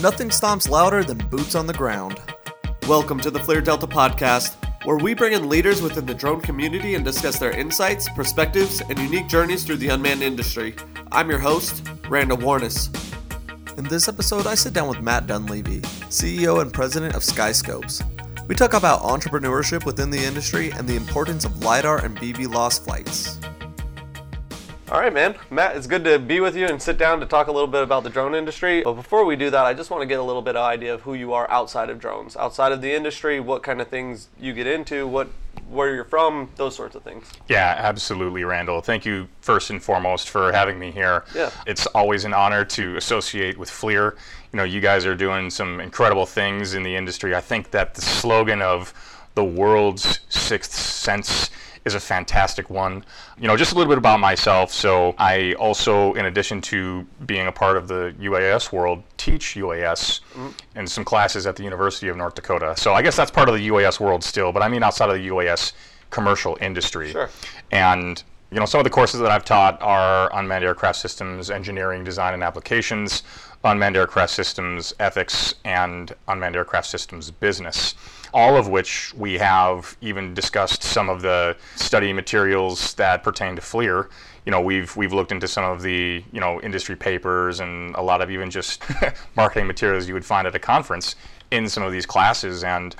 Nothing 0.00 0.30
stomps 0.30 0.66
louder 0.66 1.04
than 1.04 1.18
boots 1.28 1.54
on 1.54 1.66
the 1.66 1.74
ground. 1.74 2.18
Welcome 2.88 3.20
to 3.20 3.30
the 3.30 3.38
FLIR 3.38 3.62
Delta 3.62 3.86
podcast, 3.86 4.56
where 4.86 4.96
we 4.96 5.12
bring 5.12 5.34
in 5.34 5.46
leaders 5.46 5.82
within 5.82 6.06
the 6.06 6.14
drone 6.14 6.40
community 6.40 6.94
and 6.94 7.04
discuss 7.04 7.38
their 7.38 7.50
insights, 7.50 8.08
perspectives, 8.08 8.80
and 8.80 8.98
unique 8.98 9.28
journeys 9.28 9.62
through 9.62 9.76
the 9.76 9.90
unmanned 9.90 10.22
industry. 10.22 10.74
I'm 11.12 11.28
your 11.28 11.38
host, 11.38 11.86
Randall 12.08 12.38
Warnas. 12.38 12.88
In 13.76 13.84
this 13.84 14.08
episode, 14.08 14.46
I 14.46 14.54
sit 14.54 14.72
down 14.72 14.88
with 14.88 15.02
Matt 15.02 15.26
Dunlevy, 15.26 15.82
CEO 16.08 16.62
and 16.62 16.72
president 16.72 17.14
of 17.14 17.20
SkySkopes. 17.20 18.02
We 18.48 18.54
talk 18.54 18.72
about 18.72 19.02
entrepreneurship 19.02 19.84
within 19.84 20.08
the 20.08 20.24
industry 20.24 20.70
and 20.70 20.88
the 20.88 20.96
importance 20.96 21.44
of 21.44 21.62
LiDAR 21.62 22.06
and 22.06 22.16
BVLOS 22.16 22.82
flights. 22.82 23.38
All 24.90 24.98
right, 24.98 25.14
man. 25.14 25.36
Matt, 25.50 25.76
it's 25.76 25.86
good 25.86 26.02
to 26.02 26.18
be 26.18 26.40
with 26.40 26.56
you 26.56 26.66
and 26.66 26.82
sit 26.82 26.98
down 26.98 27.20
to 27.20 27.26
talk 27.26 27.46
a 27.46 27.52
little 27.52 27.68
bit 27.68 27.84
about 27.84 28.02
the 28.02 28.10
drone 28.10 28.34
industry. 28.34 28.82
But 28.82 28.94
before 28.94 29.24
we 29.24 29.36
do 29.36 29.48
that, 29.48 29.64
I 29.64 29.72
just 29.72 29.88
want 29.88 30.00
to 30.00 30.06
get 30.06 30.18
a 30.18 30.22
little 30.22 30.42
bit 30.42 30.56
of 30.56 30.64
idea 30.64 30.92
of 30.92 31.02
who 31.02 31.14
you 31.14 31.32
are 31.32 31.48
outside 31.48 31.90
of 31.90 32.00
drones, 32.00 32.36
outside 32.36 32.72
of 32.72 32.82
the 32.82 32.92
industry, 32.92 33.38
what 33.38 33.62
kind 33.62 33.80
of 33.80 33.86
things 33.86 34.26
you 34.40 34.52
get 34.52 34.66
into, 34.66 35.06
what 35.06 35.28
where 35.68 35.94
you're 35.94 36.02
from, 36.02 36.50
those 36.56 36.74
sorts 36.74 36.96
of 36.96 37.04
things. 37.04 37.30
Yeah, 37.48 37.76
absolutely, 37.78 38.42
Randall. 38.42 38.80
Thank 38.80 39.06
you 39.06 39.28
first 39.42 39.70
and 39.70 39.80
foremost 39.80 40.28
for 40.28 40.50
having 40.50 40.76
me 40.76 40.90
here. 40.90 41.24
Yeah. 41.36 41.50
It's 41.68 41.86
always 41.86 42.24
an 42.24 42.34
honor 42.34 42.64
to 42.64 42.96
associate 42.96 43.56
with 43.56 43.70
FLIR. 43.70 44.16
You 44.52 44.56
know, 44.56 44.64
you 44.64 44.80
guys 44.80 45.06
are 45.06 45.14
doing 45.14 45.50
some 45.50 45.80
incredible 45.80 46.26
things 46.26 46.74
in 46.74 46.82
the 46.82 46.96
industry. 46.96 47.36
I 47.36 47.40
think 47.40 47.70
that 47.70 47.94
the 47.94 48.02
slogan 48.02 48.60
of 48.60 48.92
the 49.36 49.44
world's 49.44 50.18
sixth 50.28 50.72
sense 50.72 51.50
is 51.84 51.94
a 51.94 52.00
fantastic 52.00 52.70
one. 52.70 53.04
You 53.38 53.48
know, 53.48 53.56
just 53.56 53.72
a 53.72 53.74
little 53.74 53.90
bit 53.90 53.98
about 53.98 54.20
myself. 54.20 54.72
So 54.72 55.14
I 55.18 55.54
also, 55.54 56.12
in 56.14 56.26
addition 56.26 56.60
to 56.62 57.06
being 57.26 57.46
a 57.46 57.52
part 57.52 57.76
of 57.76 57.88
the 57.88 58.14
UAS 58.20 58.72
world, 58.72 59.02
teach 59.16 59.54
UAS 59.54 60.20
mm-hmm. 60.34 60.78
in 60.78 60.86
some 60.86 61.04
classes 61.04 61.46
at 61.46 61.56
the 61.56 61.62
University 61.62 62.08
of 62.08 62.16
North 62.16 62.34
Dakota. 62.34 62.74
So 62.76 62.92
I 62.92 63.02
guess 63.02 63.16
that's 63.16 63.30
part 63.30 63.48
of 63.48 63.54
the 63.54 63.68
UAS 63.68 64.00
world 64.00 64.22
still, 64.22 64.52
but 64.52 64.62
I 64.62 64.68
mean 64.68 64.82
outside 64.82 65.10
of 65.10 65.16
the 65.16 65.28
UAS 65.28 65.72
commercial 66.10 66.58
industry. 66.60 67.12
Sure. 67.12 67.30
And 67.70 68.22
you 68.52 68.58
know, 68.58 68.66
some 68.66 68.80
of 68.80 68.84
the 68.84 68.90
courses 68.90 69.20
that 69.20 69.30
I've 69.30 69.44
taught 69.44 69.80
are 69.80 70.28
unmanned 70.36 70.64
aircraft 70.64 70.98
systems, 70.98 71.50
engineering, 71.50 72.02
design, 72.02 72.34
and 72.34 72.42
applications, 72.42 73.22
unmanned 73.62 73.96
aircraft 73.96 74.32
systems, 74.32 74.92
ethics, 74.98 75.54
and 75.64 76.12
unmanned 76.26 76.56
aircraft 76.56 76.88
systems 76.88 77.30
business 77.30 77.94
all 78.32 78.56
of 78.56 78.68
which 78.68 79.12
we 79.14 79.34
have 79.34 79.96
even 80.00 80.34
discussed 80.34 80.82
some 80.82 81.08
of 81.08 81.22
the 81.22 81.56
study 81.76 82.12
materials 82.12 82.94
that 82.94 83.22
pertain 83.22 83.56
to 83.56 83.62
FLIR. 83.62 84.08
You 84.46 84.52
know, 84.52 84.60
we've 84.60 84.96
we've 84.96 85.12
looked 85.12 85.32
into 85.32 85.48
some 85.48 85.64
of 85.64 85.82
the 85.82 86.24
you 86.32 86.40
know 86.40 86.60
industry 86.60 86.96
papers 86.96 87.60
and 87.60 87.94
a 87.94 88.02
lot 88.02 88.20
of 88.20 88.30
even 88.30 88.50
just 88.50 88.82
marketing 89.36 89.66
materials 89.66 90.08
you 90.08 90.14
would 90.14 90.24
find 90.24 90.46
at 90.46 90.54
a 90.54 90.58
conference 90.58 91.16
in 91.50 91.68
some 91.68 91.82
of 91.82 91.92
these 91.92 92.06
classes 92.06 92.64
and 92.64 92.96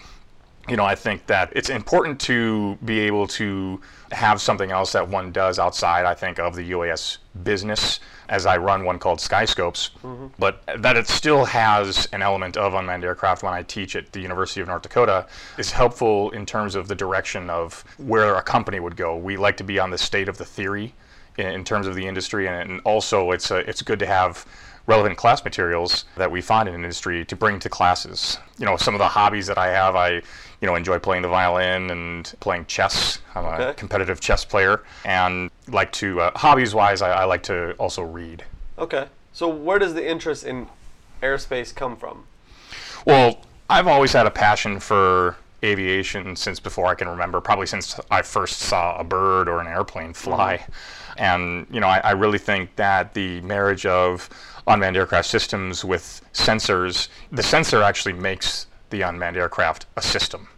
you 0.68 0.76
know, 0.76 0.84
I 0.84 0.94
think 0.94 1.26
that 1.26 1.52
it's 1.56 1.70
important 1.70 2.20
to 2.22 2.76
be 2.84 3.00
able 3.00 3.26
to 3.28 3.80
have 4.12 4.40
something 4.40 4.70
else 4.70 4.92
that 4.92 5.08
one 5.08 5.32
does 5.32 5.58
outside, 5.58 6.04
I 6.04 6.14
think, 6.14 6.38
of 6.38 6.54
the 6.54 6.70
UAS 6.70 7.18
business 7.42 7.98
as 8.30 8.46
I 8.46 8.56
run 8.56 8.84
one 8.84 8.98
called 8.98 9.18
SkySkopes, 9.18 9.90
mm-hmm. 10.02 10.28
but 10.38 10.62
that 10.78 10.96
it 10.96 11.08
still 11.08 11.44
has 11.44 12.08
an 12.12 12.22
element 12.22 12.56
of 12.56 12.74
unmanned 12.74 13.04
aircraft 13.04 13.42
when 13.42 13.52
I 13.52 13.62
teach 13.64 13.96
at 13.96 14.12
the 14.12 14.20
University 14.20 14.60
of 14.60 14.68
North 14.68 14.82
Dakota 14.82 15.26
is 15.58 15.72
helpful 15.72 16.30
in 16.30 16.46
terms 16.46 16.76
of 16.76 16.86
the 16.86 16.94
direction 16.94 17.50
of 17.50 17.84
where 17.98 18.36
a 18.36 18.42
company 18.42 18.78
would 18.78 18.96
go. 18.96 19.16
We 19.16 19.36
like 19.36 19.56
to 19.58 19.64
be 19.64 19.80
on 19.80 19.90
the 19.90 19.98
state 19.98 20.28
of 20.28 20.38
the 20.38 20.44
theory 20.44 20.94
in, 21.38 21.46
in 21.48 21.64
terms 21.64 21.88
of 21.88 21.96
the 21.96 22.06
industry, 22.06 22.46
and, 22.46 22.70
and 22.70 22.80
also 22.82 23.32
it's, 23.32 23.50
a, 23.50 23.68
it's 23.68 23.82
good 23.82 23.98
to 23.98 24.06
have 24.06 24.46
relevant 24.90 25.16
class 25.16 25.44
materials 25.44 26.04
that 26.16 26.30
we 26.30 26.42
find 26.42 26.68
in 26.68 26.74
industry 26.74 27.24
to 27.24 27.36
bring 27.36 27.60
to 27.60 27.68
classes. 27.68 28.38
You 28.58 28.66
know, 28.66 28.76
some 28.76 28.92
of 28.92 28.98
the 28.98 29.08
hobbies 29.08 29.46
that 29.46 29.56
I 29.56 29.68
have, 29.68 29.94
I 29.94 30.10
you 30.60 30.66
know, 30.66 30.74
enjoy 30.74 30.98
playing 30.98 31.22
the 31.22 31.28
violin 31.28 31.90
and 31.90 32.34
playing 32.40 32.66
chess. 32.66 33.20
I'm 33.34 33.44
okay. 33.44 33.70
a 33.70 33.74
competitive 33.74 34.20
chess 34.20 34.44
player, 34.44 34.82
and 35.04 35.50
like 35.68 35.92
to 35.92 36.20
uh, 36.20 36.38
hobbies-wise, 36.38 37.00
I, 37.02 37.10
I 37.22 37.24
like 37.24 37.42
to 37.44 37.72
also 37.78 38.02
read. 38.02 38.44
Okay. 38.78 39.06
So 39.32 39.48
where 39.48 39.78
does 39.78 39.94
the 39.94 40.06
interest 40.06 40.44
in 40.44 40.66
airspace 41.22 41.74
come 41.74 41.96
from? 41.96 42.24
Well, 43.06 43.38
I've 43.70 43.86
always 43.86 44.12
had 44.12 44.26
a 44.26 44.30
passion 44.30 44.80
for 44.80 45.36
aviation 45.62 46.34
since 46.34 46.58
before 46.58 46.86
I 46.86 46.94
can 46.94 47.08
remember, 47.08 47.40
probably 47.40 47.66
since 47.66 47.98
I 48.10 48.22
first 48.22 48.58
saw 48.58 48.98
a 48.98 49.04
bird 49.04 49.48
or 49.48 49.60
an 49.60 49.66
airplane 49.66 50.12
fly. 50.12 50.56
Mm-hmm. 50.56 50.72
And, 51.20 51.66
you 51.70 51.80
know, 51.80 51.86
I, 51.86 51.98
I, 51.98 52.10
really 52.12 52.38
think 52.38 52.76
that 52.76 53.12
the 53.12 53.42
marriage 53.42 53.84
of 53.84 54.30
unmanned 54.66 54.96
aircraft 54.96 55.28
systems 55.28 55.84
with 55.84 56.22
sensors, 56.32 57.08
the 57.30 57.42
sensor 57.42 57.82
actually 57.82 58.14
makes 58.14 58.66
the 58.88 59.02
unmanned 59.02 59.36
aircraft 59.36 59.84
a 59.96 60.02
system 60.02 60.48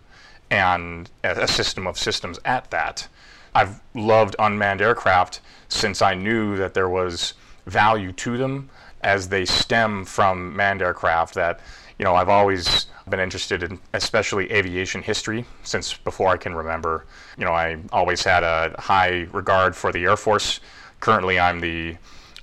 and 0.53 1.11
a 1.25 1.49
system 1.49 1.89
of 1.89 1.99
systems 1.99 2.39
at 2.45 2.71
that. 2.71 3.09
I've 3.57 3.81
loved 3.95 4.37
unmanned 4.39 4.81
aircraft 4.81 5.41
since 5.69 6.01
I 6.01 6.15
knew 6.15 6.57
that 6.57 6.75
there 6.75 6.89
was 6.89 7.35
value 7.67 8.13
to 8.13 8.37
them 8.39 8.71
as 9.01 9.29
they 9.29 9.45
stem 9.45 10.05
from 10.05 10.55
manned 10.55 10.81
aircraft 10.81 11.35
that 11.35 11.59
you 11.99 12.05
know 12.05 12.15
I've 12.15 12.29
always 12.29 12.87
been 13.09 13.21
interested 13.21 13.63
in 13.63 13.79
especially 13.95 14.51
aviation 14.53 15.03
history 15.03 15.45
since 15.63 15.95
before 15.95 16.29
I 16.29 16.37
can 16.37 16.55
remember. 16.55 17.07
You 17.37 17.45
know, 17.45 17.53
I 17.53 17.79
always 17.91 18.23
had 18.23 18.43
a 18.43 18.75
high 18.79 19.27
regard 19.33 19.75
for 19.75 19.93
the 19.93 20.05
Air 20.05 20.17
Force. 20.17 20.61
Currently 21.01 21.39
I'm 21.39 21.61
the 21.61 21.97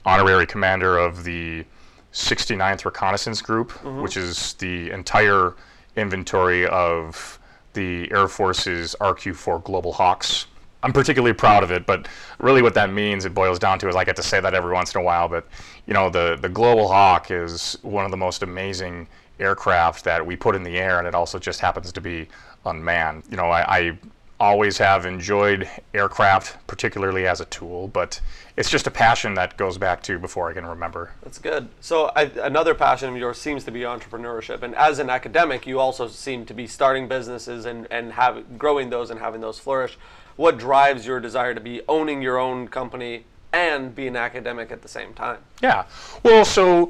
honorary 0.05 0.45
commander 0.45 0.97
of 0.97 1.23
the 1.23 1.65
69th 2.13 2.85
Reconnaissance 2.85 3.41
Group, 3.41 3.71
mm-hmm. 3.71 4.01
which 4.01 4.17
is 4.17 4.53
the 4.53 4.91
entire 4.91 5.55
inventory 5.95 6.67
of 6.67 7.39
the 7.73 8.11
Air 8.11 8.27
Force's 8.27 8.95
RQ-4 8.99 9.63
Global 9.63 9.93
Hawks. 9.93 10.47
I'm 10.81 10.93
particularly 10.93 11.33
proud 11.33 11.63
of 11.63 11.71
it, 11.71 11.85
but 11.85 12.07
really 12.39 12.61
what 12.61 12.73
that 12.75 12.91
means, 12.91 13.25
it 13.25 13.33
boils 13.33 13.59
down 13.59 13.79
to, 13.79 13.89
is 13.89 13.95
I 13.95 14.05
get 14.05 14.15
to 14.15 14.23
say 14.23 14.39
that 14.39 14.53
every 14.53 14.73
once 14.73 14.95
in 14.95 15.01
a 15.01 15.03
while, 15.03 15.27
but 15.27 15.45
you 15.85 15.93
know, 15.93 16.09
the, 16.09 16.37
the 16.41 16.49
Global 16.49 16.87
Hawk 16.87 17.31
is 17.31 17.77
one 17.81 18.05
of 18.05 18.11
the 18.11 18.17
most 18.17 18.43
amazing 18.43 19.07
aircraft 19.39 20.03
that 20.03 20.25
we 20.25 20.35
put 20.35 20.55
in 20.55 20.63
the 20.63 20.77
air, 20.77 20.99
and 20.99 21.07
it 21.07 21.15
also 21.15 21.39
just 21.39 21.59
happens 21.59 21.91
to 21.91 22.01
be 22.01 22.27
unmanned. 22.65 23.23
You 23.29 23.37
know, 23.37 23.45
I, 23.45 23.79
I 23.79 23.99
always 24.39 24.77
have 24.77 25.05
enjoyed 25.05 25.69
aircraft, 25.93 26.65
particularly 26.67 27.27
as 27.27 27.41
a 27.41 27.45
tool, 27.45 27.89
but 27.89 28.21
it's 28.55 28.69
just 28.69 28.87
a 28.87 28.91
passion 28.91 29.33
that 29.33 29.57
goes 29.57 29.77
back 29.77 30.01
to 30.03 30.17
before 30.17 30.49
I 30.49 30.53
can 30.53 30.65
remember. 30.65 31.11
That's 31.23 31.39
good. 31.39 31.67
So 31.81 32.11
I, 32.15 32.23
another 32.23 32.73
passion 32.73 33.09
of 33.09 33.17
yours 33.17 33.37
seems 33.37 33.63
to 33.65 33.71
be 33.71 33.81
entrepreneurship, 33.81 34.63
and 34.63 34.75
as 34.75 34.99
an 34.99 35.09
academic, 35.09 35.67
you 35.67 35.79
also 35.79 36.07
seem 36.07 36.45
to 36.45 36.53
be 36.53 36.67
starting 36.67 37.07
businesses 37.07 37.65
and 37.65 37.87
and 37.91 38.13
have 38.13 38.57
growing 38.57 38.89
those 38.89 39.09
and 39.09 39.19
having 39.19 39.41
those 39.41 39.59
flourish. 39.59 39.97
What 40.35 40.57
drives 40.57 41.05
your 41.05 41.19
desire 41.19 41.53
to 41.53 41.59
be 41.59 41.81
owning 41.89 42.21
your 42.21 42.37
own 42.37 42.69
company 42.69 43.25
and 43.51 43.93
be 43.93 44.07
an 44.07 44.15
academic 44.15 44.71
at 44.71 44.81
the 44.81 44.87
same 44.87 45.13
time? 45.13 45.39
Yeah. 45.61 45.83
Well, 46.23 46.45
so 46.45 46.89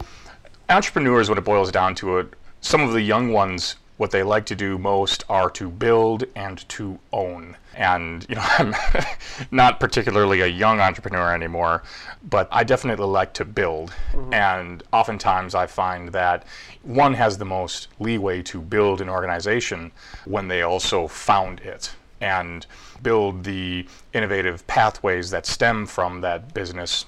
entrepreneurs, 0.70 1.30
when 1.30 1.38
it 1.38 1.44
boils 1.44 1.72
down 1.72 1.96
to 1.96 2.20
it, 2.20 2.34
some 2.62 2.82
of 2.82 2.94
the 2.94 3.02
young 3.02 3.32
ones 3.32 3.76
what 4.00 4.12
they 4.12 4.24
like 4.24 4.46
to 4.46 4.56
do 4.56 4.78
most 4.78 5.26
are 5.28 5.50
to 5.50 5.70
build 5.70 6.24
and 6.34 6.68
to 6.70 6.98
own. 7.12 7.58
And, 7.76 8.26
you 8.30 8.36
know, 8.36 8.46
I'm 8.58 8.74
not 9.52 9.82
particularly 9.82 10.40
a 10.40 10.48
young 10.48 10.80
entrepreneur 10.80 11.36
anymore, 11.36 11.84
but 12.30 12.48
I 12.50 12.64
definitely 12.64 13.08
like 13.08 13.34
to 13.34 13.46
build. 13.46 13.92
Mm-hmm. 14.14 14.34
And 14.34 14.84
oftentimes 14.94 15.54
I 15.54 15.68
find 15.68 16.14
that 16.14 16.46
one 16.84 17.14
has 17.16 17.38
the 17.38 17.46
most 17.46 17.90
leeway 18.00 18.42
to 18.44 18.62
build 18.62 19.02
an 19.02 19.10
organization 19.10 19.92
when 20.24 20.48
they 20.48 20.62
also 20.62 21.10
found 21.10 21.60
it 21.60 21.94
and 22.22 22.66
build 23.04 23.44
the 23.44 23.86
innovative 24.14 24.66
pathways 24.68 25.30
that 25.32 25.46
stem 25.46 25.86
from 25.86 26.22
that 26.22 26.54
business 26.54 27.06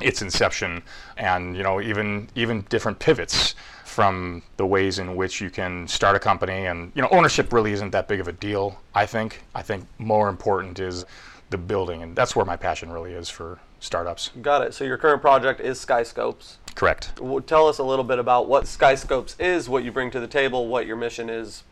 its 0.00 0.22
inception 0.22 0.82
and 1.16 1.56
you 1.56 1.64
know 1.64 1.80
even 1.80 2.28
even 2.36 2.60
different 2.68 2.96
pivots 3.00 3.56
from 3.90 4.40
the 4.56 4.64
ways 4.64 5.00
in 5.00 5.16
which 5.16 5.40
you 5.40 5.50
can 5.50 5.86
start 5.88 6.14
a 6.14 6.18
company 6.20 6.66
and 6.66 6.92
you 6.94 7.02
know 7.02 7.08
ownership 7.10 7.52
really 7.52 7.72
isn't 7.72 7.90
that 7.90 8.06
big 8.06 8.20
of 8.20 8.28
a 8.28 8.32
deal 8.32 8.80
i 8.94 9.04
think. 9.04 9.42
I 9.52 9.62
think 9.62 9.84
more 9.98 10.28
important 10.28 10.78
is 10.78 11.04
the 11.50 11.58
building 11.58 12.00
and 12.04 12.14
that's 12.14 12.36
where 12.36 12.46
my 12.46 12.56
passion 12.56 12.92
really 12.92 13.12
is 13.12 13.28
for 13.28 13.58
startups. 13.80 14.30
Got 14.40 14.62
it. 14.62 14.74
So 14.74 14.84
your 14.84 14.96
current 14.96 15.20
project 15.20 15.60
is 15.60 15.84
SkySkopes. 15.84 16.56
Correct. 16.74 17.12
Tell 17.46 17.66
us 17.66 17.78
a 17.78 17.82
little 17.82 18.04
bit 18.04 18.18
about 18.20 18.46
what 18.46 18.64
SkySkopes 18.64 19.34
is 19.40 19.68
what 19.68 19.82
you 19.82 19.90
bring 19.90 20.10
to 20.12 20.20
the 20.20 20.28
table 20.28 20.68
what 20.68 20.86
your 20.86 20.96
mission 20.96 21.28
is. 21.28 21.64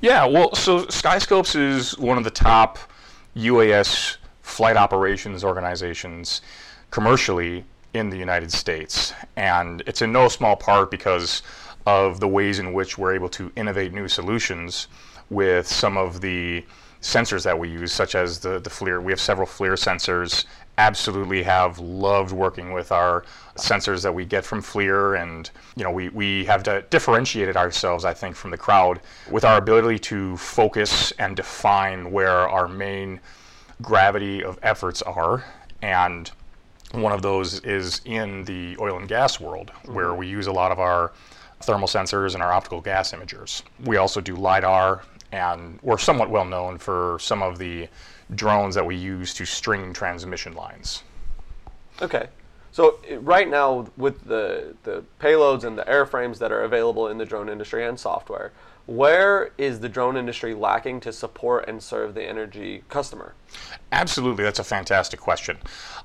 Yeah 0.00 0.24
well 0.24 0.54
so 0.54 0.86
SkySkopes 0.86 1.54
is 1.56 1.98
one 1.98 2.16
of 2.16 2.24
the 2.24 2.30
top 2.30 2.78
uas 3.36 4.16
flight 4.40 4.78
operations 4.78 5.44
organizations 5.44 6.40
commercially 6.90 7.64
in 7.94 8.10
the 8.10 8.16
United 8.16 8.52
States. 8.52 9.14
And 9.36 9.82
it's 9.86 10.02
in 10.02 10.12
no 10.12 10.28
small 10.28 10.56
part 10.56 10.90
because 10.90 11.42
of 11.86 12.20
the 12.20 12.28
ways 12.28 12.58
in 12.58 12.72
which 12.72 12.98
we're 12.98 13.14
able 13.14 13.28
to 13.30 13.50
innovate 13.56 13.92
new 13.92 14.08
solutions 14.08 14.88
with 15.30 15.66
some 15.66 15.96
of 15.96 16.20
the 16.20 16.64
sensors 17.00 17.44
that 17.44 17.58
we 17.58 17.68
use, 17.68 17.92
such 17.92 18.14
as 18.14 18.38
the, 18.38 18.58
the 18.58 18.70
FLIR. 18.70 19.02
We 19.02 19.12
have 19.12 19.20
several 19.20 19.46
FLIR 19.46 19.74
sensors 19.74 20.44
absolutely 20.78 21.42
have 21.42 21.78
loved 21.78 22.32
working 22.32 22.72
with 22.72 22.90
our 22.90 23.24
sensors 23.56 24.02
that 24.02 24.12
we 24.12 24.24
get 24.24 24.44
from 24.44 24.60
FLIR 24.60 25.20
and 25.22 25.50
you 25.76 25.84
know 25.84 25.90
we, 25.90 26.08
we 26.08 26.44
have 26.44 26.64
differentiated 26.90 27.56
ourselves 27.56 28.04
I 28.04 28.12
think 28.12 28.34
from 28.34 28.50
the 28.50 28.58
crowd 28.58 28.98
with 29.30 29.44
our 29.44 29.56
ability 29.56 30.00
to 30.00 30.36
focus 30.36 31.12
and 31.12 31.36
define 31.36 32.10
where 32.10 32.48
our 32.48 32.66
main 32.66 33.20
gravity 33.82 34.42
of 34.42 34.58
efforts 34.62 35.00
are 35.02 35.44
and 35.80 36.30
one 36.94 37.12
of 37.12 37.22
those 37.22 37.60
is 37.60 38.00
in 38.04 38.44
the 38.44 38.76
oil 38.78 38.98
and 38.98 39.08
gas 39.08 39.40
world 39.40 39.70
mm-hmm. 39.74 39.94
where 39.94 40.14
we 40.14 40.26
use 40.26 40.46
a 40.46 40.52
lot 40.52 40.72
of 40.72 40.78
our 40.78 41.12
thermal 41.62 41.88
sensors 41.88 42.34
and 42.34 42.42
our 42.42 42.52
optical 42.52 42.80
gas 42.80 43.12
imagers. 43.12 43.62
We 43.84 43.96
also 43.96 44.20
do 44.20 44.36
LIDAR 44.36 45.02
and 45.32 45.78
we're 45.82 45.98
somewhat 45.98 46.30
well 46.30 46.44
known 46.44 46.78
for 46.78 47.18
some 47.20 47.42
of 47.42 47.58
the 47.58 47.88
drones 48.34 48.74
that 48.74 48.86
we 48.86 48.96
use 48.96 49.34
to 49.34 49.44
string 49.44 49.92
transmission 49.92 50.54
lines. 50.54 51.02
Okay. 52.00 52.28
So 52.72 52.98
right 53.20 53.48
now, 53.48 53.86
with 53.96 54.24
the, 54.24 54.74
the 54.82 55.04
payloads 55.20 55.64
and 55.64 55.78
the 55.78 55.84
airframes 55.84 56.38
that 56.38 56.50
are 56.50 56.62
available 56.62 57.08
in 57.08 57.18
the 57.18 57.24
drone 57.24 57.48
industry 57.48 57.86
and 57.86 57.98
software, 57.98 58.52
where 58.86 59.52
is 59.56 59.80
the 59.80 59.88
drone 59.88 60.16
industry 60.16 60.54
lacking 60.54 61.00
to 61.00 61.12
support 61.12 61.66
and 61.68 61.82
serve 61.82 62.14
the 62.14 62.22
energy 62.22 62.84
customer? 62.88 63.34
Absolutely, 63.92 64.44
that's 64.44 64.58
a 64.58 64.64
fantastic 64.64 65.20
question. 65.20 65.58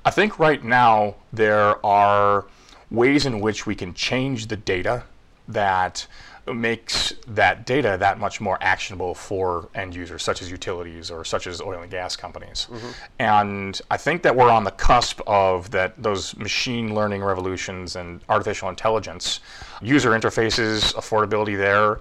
I 0.04 0.10
think 0.10 0.38
right 0.38 0.64
now 0.64 1.16
there 1.32 1.84
are 1.84 2.46
ways 2.90 3.26
in 3.26 3.40
which 3.40 3.66
we 3.66 3.74
can 3.74 3.94
change 3.94 4.46
the 4.46 4.56
data 4.56 5.04
that 5.48 6.06
makes 6.52 7.12
that 7.26 7.66
data 7.66 7.96
that 8.00 8.18
much 8.18 8.40
more 8.40 8.58
actionable 8.60 9.14
for 9.14 9.68
end 9.74 9.94
users, 9.94 10.22
such 10.22 10.42
as 10.42 10.50
utilities 10.50 11.10
or 11.10 11.24
such 11.24 11.46
as 11.46 11.60
oil 11.60 11.82
and 11.82 11.90
gas 11.90 12.16
companies. 12.16 12.66
Mm-hmm. 12.70 12.90
And 13.18 13.80
I 13.90 13.96
think 13.96 14.22
that 14.22 14.34
we're 14.34 14.50
on 14.50 14.64
the 14.64 14.70
cusp 14.72 15.20
of 15.26 15.70
that 15.72 16.02
those 16.02 16.36
machine 16.36 16.94
learning 16.94 17.22
revolutions 17.22 17.96
and 17.96 18.20
artificial 18.28 18.68
intelligence, 18.68 19.40
user 19.82 20.10
interfaces, 20.10 20.94
affordability 20.94 21.56
there 21.56 22.00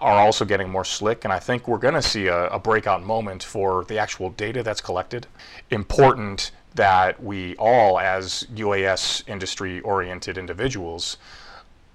are 0.00 0.18
also 0.18 0.44
getting 0.44 0.68
more 0.68 0.84
slick 0.84 1.24
and 1.24 1.32
I 1.32 1.38
think 1.38 1.68
we're 1.68 1.78
going 1.78 1.94
to 1.94 2.02
see 2.02 2.26
a, 2.26 2.48
a 2.48 2.58
breakout 2.58 3.02
moment 3.02 3.42
for 3.42 3.84
the 3.84 3.98
actual 3.98 4.30
data 4.30 4.62
that's 4.62 4.80
collected. 4.80 5.26
Important 5.70 6.50
that 6.74 7.22
we 7.22 7.54
all 7.56 8.00
as 8.00 8.46
UAS 8.54 9.26
industry 9.28 9.80
oriented 9.80 10.36
individuals 10.36 11.16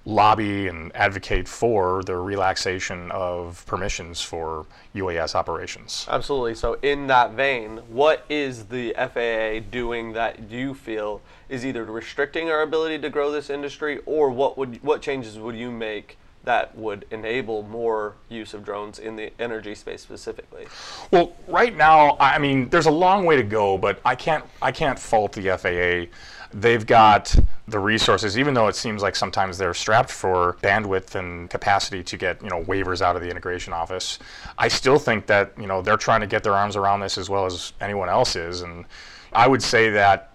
lobby 0.06 0.68
and 0.68 0.96
advocate 0.96 1.48
for 1.48 2.02
the 2.04 2.16
relaxation 2.16 3.12
of 3.12 3.64
permissions 3.68 4.22
for 4.22 4.66
UAS 4.96 5.36
operations. 5.36 6.08
Absolutely. 6.10 6.56
So, 6.56 6.80
in 6.82 7.06
that 7.08 7.34
vein, 7.34 7.82
what 7.90 8.26
is 8.30 8.66
the 8.68 8.96
FAA 8.98 9.70
doing 9.70 10.14
that 10.14 10.50
you 10.50 10.74
feel 10.74 11.22
is 11.50 11.66
either 11.66 11.84
restricting 11.84 12.50
our 12.50 12.62
ability 12.62 12.98
to 13.00 13.10
grow 13.10 13.30
this 13.30 13.50
industry, 13.50 14.00
or 14.06 14.32
what 14.32 14.58
would 14.58 14.82
what 14.82 15.02
changes 15.02 15.38
would 15.38 15.56
you 15.56 15.70
make 15.70 16.18
that 16.44 16.76
would 16.78 17.06
enable 17.12 17.64
more 17.64 18.16
use 18.30 18.54
of 18.54 18.64
drones 18.64 18.98
in 19.00 19.16
the 19.16 19.32
energy 19.40 19.76
space 19.76 20.02
specifically? 20.02 20.68
Well, 21.12 21.34
right 21.48 21.76
now, 21.76 22.18
I 22.20 22.40
mean, 22.40 22.70
there's 22.70 22.88
a 22.88 22.92
long 22.92 23.26
way 23.26 23.36
to 23.36 23.44
go, 23.44 23.78
but 23.78 24.00
I 24.06 24.16
can't 24.16 24.44
I 24.62 24.72
can't 24.72 24.98
fault 24.98 25.34
the 25.34 25.58
FAA 25.58 26.14
they've 26.54 26.86
got 26.86 27.36
the 27.68 27.80
resources, 27.80 28.38
even 28.38 28.54
though 28.54 28.68
it 28.68 28.76
seems 28.76 29.02
like 29.02 29.16
sometimes 29.16 29.58
they're 29.58 29.74
strapped 29.74 30.10
for 30.10 30.58
bandwidth 30.62 31.16
and 31.16 31.50
capacity 31.50 32.04
to 32.04 32.18
get 32.18 32.42
you 32.42 32.50
know 32.50 32.64
waivers 32.64 33.02
out 33.02 33.16
of 33.16 33.22
the 33.22 33.30
integration 33.30 33.74
office. 33.74 34.20
I 34.58 34.68
still 34.68 35.00
think 35.00 35.28
that 35.28 35.54
you 35.60 35.68
know 35.68 35.82
they're 35.82 35.98
trying 35.98 36.22
to 36.22 36.28
get 36.28 36.44
their 36.44 36.56
arms 36.56 36.76
around 36.76 37.02
this 37.02 37.18
as 37.18 37.30
well 37.30 37.46
as 37.46 37.74
anyone 37.80 38.10
else 38.10 38.36
is, 38.36 38.62
and 38.62 38.86
I 39.34 39.48
would 39.48 39.62
say 39.62 39.90
that 39.92 40.29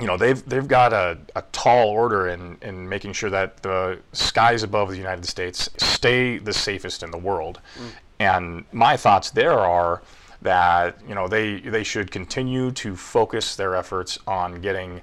you 0.00 0.06
know 0.06 0.16
they've 0.16 0.44
they've 0.48 0.68
got 0.68 0.92
a, 0.92 1.18
a 1.36 1.42
tall 1.52 1.88
order 1.88 2.28
in, 2.28 2.56
in 2.62 2.88
making 2.88 3.12
sure 3.12 3.30
that 3.30 3.62
the 3.62 3.98
skies 4.12 4.62
above 4.62 4.90
the 4.90 4.96
United 4.96 5.24
States 5.24 5.68
stay 5.76 6.38
the 6.38 6.52
safest 6.52 7.02
in 7.02 7.10
the 7.10 7.18
world. 7.18 7.60
Mm. 7.78 7.90
And 8.20 8.64
my 8.72 8.96
thoughts 8.96 9.30
there 9.30 9.58
are 9.58 10.02
that 10.42 10.98
you 11.08 11.14
know 11.14 11.28
they 11.28 11.60
they 11.60 11.82
should 11.82 12.10
continue 12.10 12.70
to 12.72 12.96
focus 12.96 13.56
their 13.56 13.74
efforts 13.74 14.18
on 14.26 14.60
getting 14.60 15.00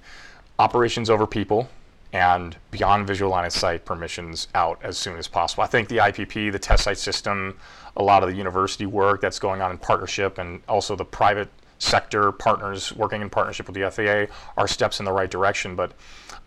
operations 0.60 1.10
over 1.10 1.28
people 1.28 1.70
and 2.14 2.56
beyond 2.72 3.06
visual 3.06 3.30
line 3.30 3.46
of 3.46 3.52
sight 3.52 3.84
permissions 3.84 4.48
out 4.56 4.80
as 4.84 4.98
soon 4.98 5.18
as 5.18 5.28
possible. 5.28 5.64
I 5.64 5.68
think 5.68 5.90
the 5.90 5.98
IPP, 5.98 6.50
the 6.50 6.60
test 6.60 6.86
site 6.86 6.98
system, 6.98 7.58
a 7.98 8.04
lot 8.04 8.24
of 8.24 8.30
the 8.30 8.36
university 8.36 8.86
work 8.86 9.20
that's 9.20 9.38
going 9.38 9.62
on 9.62 9.70
in 9.72 9.78
partnership, 9.78 10.38
and 10.38 10.62
also 10.70 10.96
the 10.96 11.04
private 11.04 11.50
sector 11.80 12.32
partners 12.32 12.94
working 12.94 13.22
in 13.22 13.30
partnership 13.30 13.68
with 13.68 13.76
the 13.76 13.90
FAA 13.90 14.34
are 14.58 14.68
steps 14.68 15.00
in 15.00 15.06
the 15.06 15.12
right 15.12 15.30
direction. 15.30 15.76
But 15.76 15.94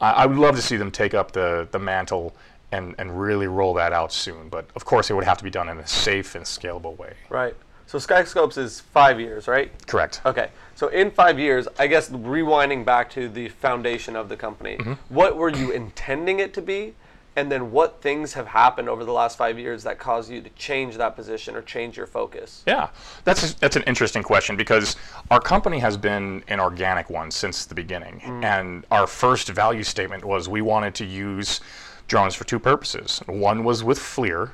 I, 0.00 0.10
I 0.10 0.26
would 0.26 0.38
love 0.38 0.56
to 0.56 0.62
see 0.62 0.76
them 0.76 0.90
take 0.90 1.14
up 1.14 1.32
the, 1.32 1.69
the 1.70 1.78
mantle 1.78 2.34
and, 2.72 2.94
and 2.98 3.19
really 3.19 3.46
roll 3.46 3.75
that 3.75 3.92
out 3.92 4.12
soon. 4.12 4.48
But 4.48 4.66
of 4.75 4.84
course, 4.84 5.10
it 5.10 5.14
would 5.14 5.25
have 5.25 5.38
to 5.38 5.44
be 5.44 5.50
done 5.50 5.69
in 5.69 5.78
a 5.78 5.86
safe 5.86 6.34
and 6.34 6.44
scalable 6.44 6.96
way. 6.96 7.14
Right. 7.28 7.54
So 7.86 7.96
SkySkopes 7.98 8.58
is 8.58 8.80
five 8.80 9.19
years, 9.19 9.48
right? 9.48 9.70
Correct. 9.86 10.20
Okay. 10.26 10.50
So 10.75 10.88
in 10.88 11.10
five 11.10 11.38
years, 11.38 11.66
I 11.78 11.86
guess 11.86 12.10
rewinding 12.10 12.84
back 12.84 13.08
to 13.12 13.28
the 13.30 13.48
foundation 13.48 14.14
of 14.14 14.28
the 14.28 14.36
company, 14.36 14.76
mm-hmm. 14.76 14.92
what 15.08 15.36
were 15.36 15.48
you 15.48 15.70
intending 15.70 16.38
it 16.38 16.52
to 16.54 16.62
be? 16.62 16.94
And 17.38 17.52
then 17.52 17.70
what 17.70 18.02
things 18.02 18.32
have 18.32 18.49
happened 18.49 18.88
over 18.88 19.05
the 19.05 19.12
last 19.12 19.38
five 19.38 19.61
years 19.61 19.85
that 19.85 20.00
caused 20.00 20.29
you 20.29 20.40
to 20.40 20.50
change 20.50 20.96
that 20.96 21.14
position 21.14 21.55
or 21.55 21.62
change 21.62 21.96
your 21.96 22.08
focus? 22.08 22.64
Yeah, 22.67 22.88
that's 23.23 23.55
that's 23.55 23.76
an 23.76 23.85
interesting 23.85 24.25
question 24.25 24.56
because 24.56 24.96
our 25.31 25.38
company 25.38 25.79
has 25.79 25.96
been 25.96 26.43
an 26.49 26.58
organic 26.58 27.11
one 27.11 27.31
since 27.31 27.64
the 27.64 27.76
beginning, 27.76 28.19
mm. 28.25 28.43
and 28.43 28.85
our 28.90 29.06
first 29.06 29.50
value 29.50 29.85
statement 29.85 30.25
was 30.25 30.49
we 30.49 30.62
wanted 30.62 30.96
to 30.96 31.05
use 31.05 31.61
drones 32.08 32.35
for 32.35 32.43
two 32.43 32.58
purposes. 32.58 33.23
One 33.26 33.62
was 33.62 33.85
with 33.85 34.00
FLIR, 34.00 34.50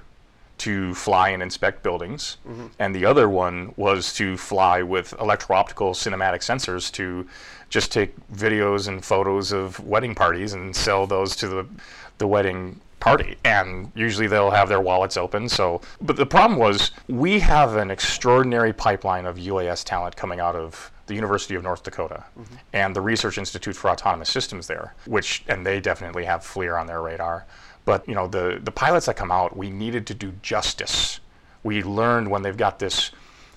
to 0.58 0.94
fly 0.94 1.30
and 1.30 1.42
inspect 1.42 1.82
buildings, 1.82 2.36
mm-hmm. 2.46 2.66
and 2.78 2.94
the 2.94 3.04
other 3.04 3.28
one 3.28 3.72
was 3.76 4.12
to 4.14 4.36
fly 4.36 4.82
with 4.82 5.12
electro-optical 5.20 5.92
cinematic 5.92 6.40
sensors 6.40 6.92
to 6.92 7.26
just 7.70 7.90
take 7.90 8.14
videos 8.30 8.86
and 8.86 9.04
photos 9.04 9.52
of 9.52 9.80
wedding 9.80 10.14
parties 10.14 10.52
and 10.52 10.76
sell 10.76 11.06
those 11.06 11.34
to 11.34 11.48
the 11.48 11.66
the 12.18 12.26
wedding 12.26 12.80
party 13.00 13.36
and 13.44 13.92
usually 13.94 14.26
they'll 14.26 14.50
have 14.50 14.68
their 14.68 14.80
wallets 14.80 15.16
open 15.16 15.48
so 15.48 15.80
but 16.00 16.16
the 16.16 16.24
problem 16.24 16.58
was 16.58 16.90
we 17.08 17.38
have 17.38 17.76
an 17.76 17.90
extraordinary 17.90 18.72
pipeline 18.72 19.26
of 19.26 19.36
UAS 19.36 19.84
talent 19.84 20.16
coming 20.16 20.40
out 20.40 20.56
of 20.56 20.90
the 21.06 21.14
University 21.14 21.54
of 21.54 21.62
North 21.62 21.82
Dakota 21.82 22.24
mm-hmm. 22.38 22.54
and 22.72 22.96
the 22.96 23.02
Research 23.02 23.36
Institute 23.36 23.76
for 23.76 23.90
Autonomous 23.90 24.30
Systems 24.30 24.66
there 24.66 24.94
which 25.06 25.44
and 25.48 25.66
they 25.66 25.80
definitely 25.80 26.24
have 26.24 26.40
FLIR 26.40 26.80
on 26.80 26.86
their 26.86 27.02
radar 27.02 27.44
but 27.84 28.06
you 28.08 28.14
know, 28.14 28.26
the 28.26 28.60
the 28.62 28.70
pilots 28.70 29.06
that 29.06 29.16
come 29.16 29.30
out, 29.30 29.56
we 29.56 29.70
needed 29.70 30.06
to 30.08 30.14
do 30.14 30.32
justice. 30.42 31.20
We 31.62 31.82
learned 31.82 32.30
when 32.30 32.42
they've 32.42 32.56
got 32.56 32.78
this 32.78 33.10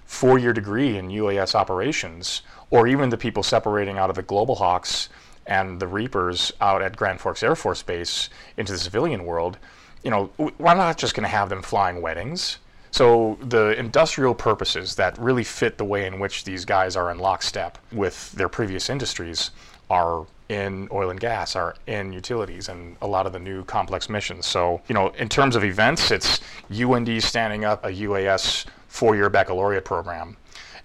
four-year 0.05 0.53
degree 0.53 0.97
in 0.97 1.09
UAS 1.09 1.53
operations, 1.53 2.41
or 2.69 2.87
even 2.87 3.09
the 3.09 3.17
people 3.17 3.43
separating 3.43 3.97
out 3.97 4.09
of 4.09 4.15
the 4.15 4.23
Global 4.23 4.55
Hawks 4.55 5.09
and 5.47 5.79
the 5.79 5.87
Reapers 5.87 6.51
out 6.61 6.81
at 6.81 6.95
Grand 6.95 7.19
Forks 7.19 7.43
Air 7.43 7.55
Force 7.55 7.81
Base 7.81 8.29
into 8.57 8.71
the 8.71 8.77
civilian 8.77 9.25
world. 9.25 9.57
You 10.03 10.11
know, 10.11 10.29
we're 10.37 10.75
not 10.75 10.97
just 10.97 11.15
going 11.15 11.23
to 11.23 11.29
have 11.29 11.49
them 11.49 11.61
flying 11.61 12.01
weddings. 12.01 12.59
So 12.91 13.37
the 13.41 13.77
industrial 13.77 14.33
purposes 14.33 14.95
that 14.95 15.17
really 15.17 15.43
fit 15.43 15.77
the 15.77 15.85
way 15.85 16.05
in 16.05 16.19
which 16.19 16.45
these 16.45 16.65
guys 16.65 16.95
are 16.95 17.11
in 17.11 17.19
lockstep 17.19 17.77
with 17.91 18.31
their 18.31 18.49
previous 18.49 18.89
industries 18.89 19.51
are 19.89 20.25
in 20.49 20.87
oil 20.91 21.09
and 21.09 21.19
gas, 21.19 21.55
are 21.55 21.75
in 21.87 22.13
utilities, 22.13 22.69
and 22.69 22.95
a 23.01 23.07
lot 23.07 23.25
of 23.25 23.33
the 23.33 23.39
new 23.39 23.63
complex 23.65 24.09
missions. 24.09 24.45
So, 24.45 24.81
you 24.87 24.95
know, 24.95 25.09
in 25.09 25.27
terms 25.27 25.55
of 25.55 25.63
events, 25.63 26.11
it's 26.11 26.39
UND 26.71 27.21
standing 27.21 27.65
up 27.65 27.83
a 27.85 27.89
UAS 27.89 28.65
four-year 28.87 29.29
baccalaureate 29.29 29.83
program. 29.83 30.37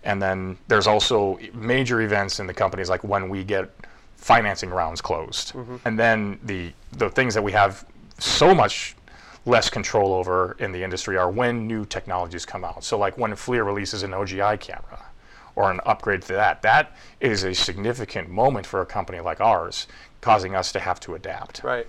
And 0.04 0.20
then 0.20 0.58
there's 0.66 0.88
also 0.88 1.38
major 1.54 2.00
events 2.00 2.40
in 2.40 2.46
the 2.48 2.54
companies 2.54 2.90
like 2.90 3.04
when 3.04 3.28
we 3.28 3.44
get 3.44 3.70
financing 4.22 4.70
rounds 4.70 5.00
closed. 5.00 5.52
Mm-hmm. 5.52 5.76
And 5.84 5.98
then 5.98 6.38
the 6.44 6.72
the 6.92 7.10
things 7.10 7.34
that 7.34 7.42
we 7.42 7.52
have 7.52 7.84
so 8.18 8.54
much 8.54 8.96
less 9.44 9.68
control 9.68 10.14
over 10.14 10.56
in 10.60 10.70
the 10.70 10.82
industry 10.82 11.16
are 11.16 11.30
when 11.30 11.66
new 11.66 11.84
technologies 11.84 12.46
come 12.46 12.64
out. 12.64 12.84
So 12.84 12.96
like 12.96 13.18
when 13.18 13.32
FLIR 13.32 13.66
releases 13.66 14.04
an 14.04 14.12
OGI 14.12 14.60
camera 14.60 15.04
or 15.56 15.70
an 15.70 15.80
upgrade 15.84 16.22
to 16.22 16.32
that. 16.34 16.62
That 16.62 16.96
is 17.20 17.42
a 17.44 17.52
significant 17.52 18.30
moment 18.30 18.66
for 18.66 18.80
a 18.80 18.86
company 18.86 19.20
like 19.20 19.40
ours, 19.40 19.86
causing 20.20 20.54
us 20.54 20.72
to 20.72 20.80
have 20.80 21.00
to 21.00 21.14
adapt. 21.14 21.62
Right. 21.62 21.86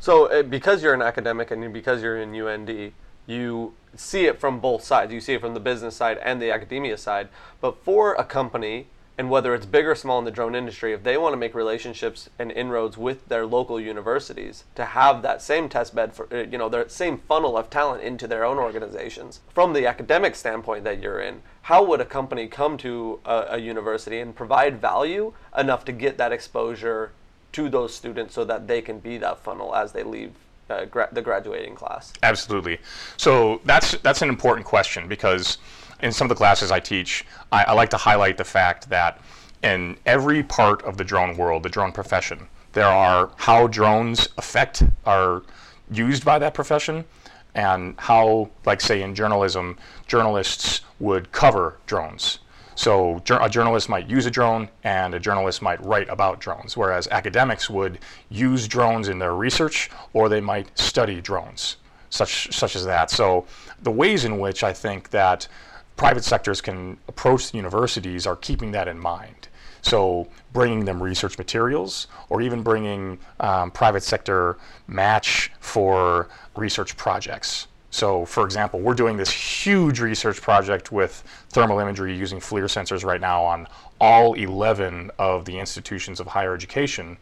So 0.00 0.26
uh, 0.26 0.42
because 0.42 0.82
you're 0.82 0.94
an 0.94 1.02
academic 1.02 1.50
and 1.50 1.72
because 1.72 2.02
you're 2.02 2.18
in 2.18 2.34
UND, 2.34 2.92
you 3.26 3.74
see 3.94 4.24
it 4.24 4.40
from 4.40 4.58
both 4.58 4.82
sides. 4.82 5.12
You 5.12 5.20
see 5.20 5.34
it 5.34 5.40
from 5.40 5.54
the 5.54 5.60
business 5.60 5.94
side 5.94 6.18
and 6.18 6.40
the 6.40 6.50
academia 6.50 6.96
side. 6.96 7.28
But 7.60 7.84
for 7.84 8.14
a 8.14 8.24
company 8.24 8.86
and 9.16 9.30
whether 9.30 9.54
it's 9.54 9.66
big 9.66 9.86
or 9.86 9.94
small 9.94 10.18
in 10.18 10.24
the 10.24 10.30
drone 10.30 10.54
industry, 10.54 10.92
if 10.92 11.04
they 11.04 11.16
want 11.16 11.32
to 11.32 11.36
make 11.36 11.54
relationships 11.54 12.28
and 12.38 12.50
inroads 12.50 12.98
with 12.98 13.28
their 13.28 13.46
local 13.46 13.80
universities 13.80 14.64
to 14.74 14.84
have 14.84 15.22
that 15.22 15.40
same 15.40 15.68
test 15.68 15.94
bed 15.94 16.12
for, 16.12 16.26
uh, 16.34 16.42
you 16.42 16.58
know, 16.58 16.68
their 16.68 16.88
same 16.88 17.18
funnel 17.18 17.56
of 17.56 17.70
talent 17.70 18.02
into 18.02 18.26
their 18.26 18.44
own 18.44 18.58
organizations, 18.58 19.40
from 19.48 19.72
the 19.72 19.86
academic 19.86 20.34
standpoint 20.34 20.82
that 20.82 21.00
you're 21.00 21.20
in, 21.20 21.42
how 21.62 21.84
would 21.84 22.00
a 22.00 22.04
company 22.04 22.48
come 22.48 22.76
to 22.76 23.20
a, 23.24 23.46
a 23.50 23.58
university 23.58 24.18
and 24.18 24.34
provide 24.34 24.80
value 24.80 25.32
enough 25.56 25.84
to 25.84 25.92
get 25.92 26.18
that 26.18 26.32
exposure 26.32 27.12
to 27.52 27.68
those 27.68 27.94
students 27.94 28.34
so 28.34 28.44
that 28.44 28.66
they 28.66 28.82
can 28.82 28.98
be 28.98 29.16
that 29.16 29.38
funnel 29.38 29.74
as 29.76 29.92
they 29.92 30.02
leave 30.02 30.32
uh, 30.68 30.84
gra- 30.86 31.08
the 31.12 31.22
graduating 31.22 31.74
class? 31.74 32.12
Absolutely. 32.22 32.78
So 33.16 33.60
that's 33.64 33.92
that's 33.98 34.22
an 34.22 34.28
important 34.28 34.66
question 34.66 35.06
because 35.06 35.58
in 36.04 36.12
some 36.12 36.26
of 36.26 36.28
the 36.28 36.34
classes 36.34 36.70
I 36.70 36.80
teach, 36.80 37.24
I, 37.50 37.64
I 37.64 37.72
like 37.72 37.88
to 37.90 37.96
highlight 37.96 38.36
the 38.36 38.44
fact 38.44 38.90
that 38.90 39.20
in 39.62 39.96
every 40.04 40.42
part 40.42 40.82
of 40.82 40.98
the 40.98 41.04
drone 41.04 41.34
world, 41.36 41.62
the 41.62 41.70
drone 41.70 41.92
profession, 41.92 42.46
there 42.74 42.86
are 42.86 43.30
how 43.36 43.66
drones 43.66 44.28
affect 44.36 44.82
are 45.06 45.42
used 45.90 46.22
by 46.22 46.38
that 46.38 46.52
profession 46.52 47.06
and 47.54 47.94
how, 47.98 48.50
like 48.66 48.82
say 48.82 49.00
in 49.00 49.14
journalism, 49.14 49.78
journalists 50.06 50.82
would 51.00 51.32
cover 51.32 51.78
drones. 51.86 52.40
So 52.74 53.22
a 53.30 53.48
journalist 53.48 53.88
might 53.88 54.06
use 54.10 54.26
a 54.26 54.30
drone 54.30 54.68
and 54.82 55.14
a 55.14 55.20
journalist 55.20 55.62
might 55.62 55.82
write 55.82 56.10
about 56.10 56.38
drones, 56.38 56.76
whereas 56.76 57.08
academics 57.08 57.70
would 57.70 58.00
use 58.28 58.68
drones 58.68 59.08
in 59.08 59.18
their 59.18 59.34
research 59.34 59.90
or 60.12 60.28
they 60.28 60.40
might 60.40 60.76
study 60.76 61.22
drones, 61.22 61.76
such, 62.10 62.52
such 62.52 62.76
as 62.76 62.84
that. 62.84 63.10
So 63.10 63.46
the 63.82 63.92
ways 63.92 64.26
in 64.26 64.38
which 64.38 64.62
I 64.64 64.72
think 64.74 65.08
that 65.10 65.48
private 65.96 66.24
sectors 66.24 66.60
can 66.60 66.98
approach 67.08 67.50
the 67.50 67.56
universities 67.56 68.26
are 68.26 68.36
keeping 68.36 68.72
that 68.72 68.88
in 68.88 68.98
mind. 68.98 69.48
So 69.82 70.28
bringing 70.52 70.86
them 70.86 71.02
research 71.02 71.36
materials 71.36 72.06
or 72.30 72.40
even 72.40 72.62
bringing 72.62 73.18
um, 73.40 73.70
private 73.70 74.02
sector 74.02 74.56
match 74.86 75.52
for 75.60 76.28
research 76.56 76.96
projects. 76.96 77.66
So, 77.90 78.24
for 78.24 78.44
example, 78.44 78.80
we're 78.80 78.94
doing 78.94 79.16
this 79.16 79.30
huge 79.30 80.00
research 80.00 80.42
project 80.42 80.90
with 80.90 81.22
thermal 81.50 81.78
imagery 81.78 82.16
using 82.16 82.40
FLIR 82.40 82.64
sensors 82.64 83.04
right 83.04 83.20
now 83.20 83.44
on 83.44 83.68
all 84.00 84.34
11 84.34 85.12
of 85.18 85.44
the 85.44 85.60
institutions 85.60 86.18
of 86.18 86.26
higher 86.26 86.54
education 86.54 87.16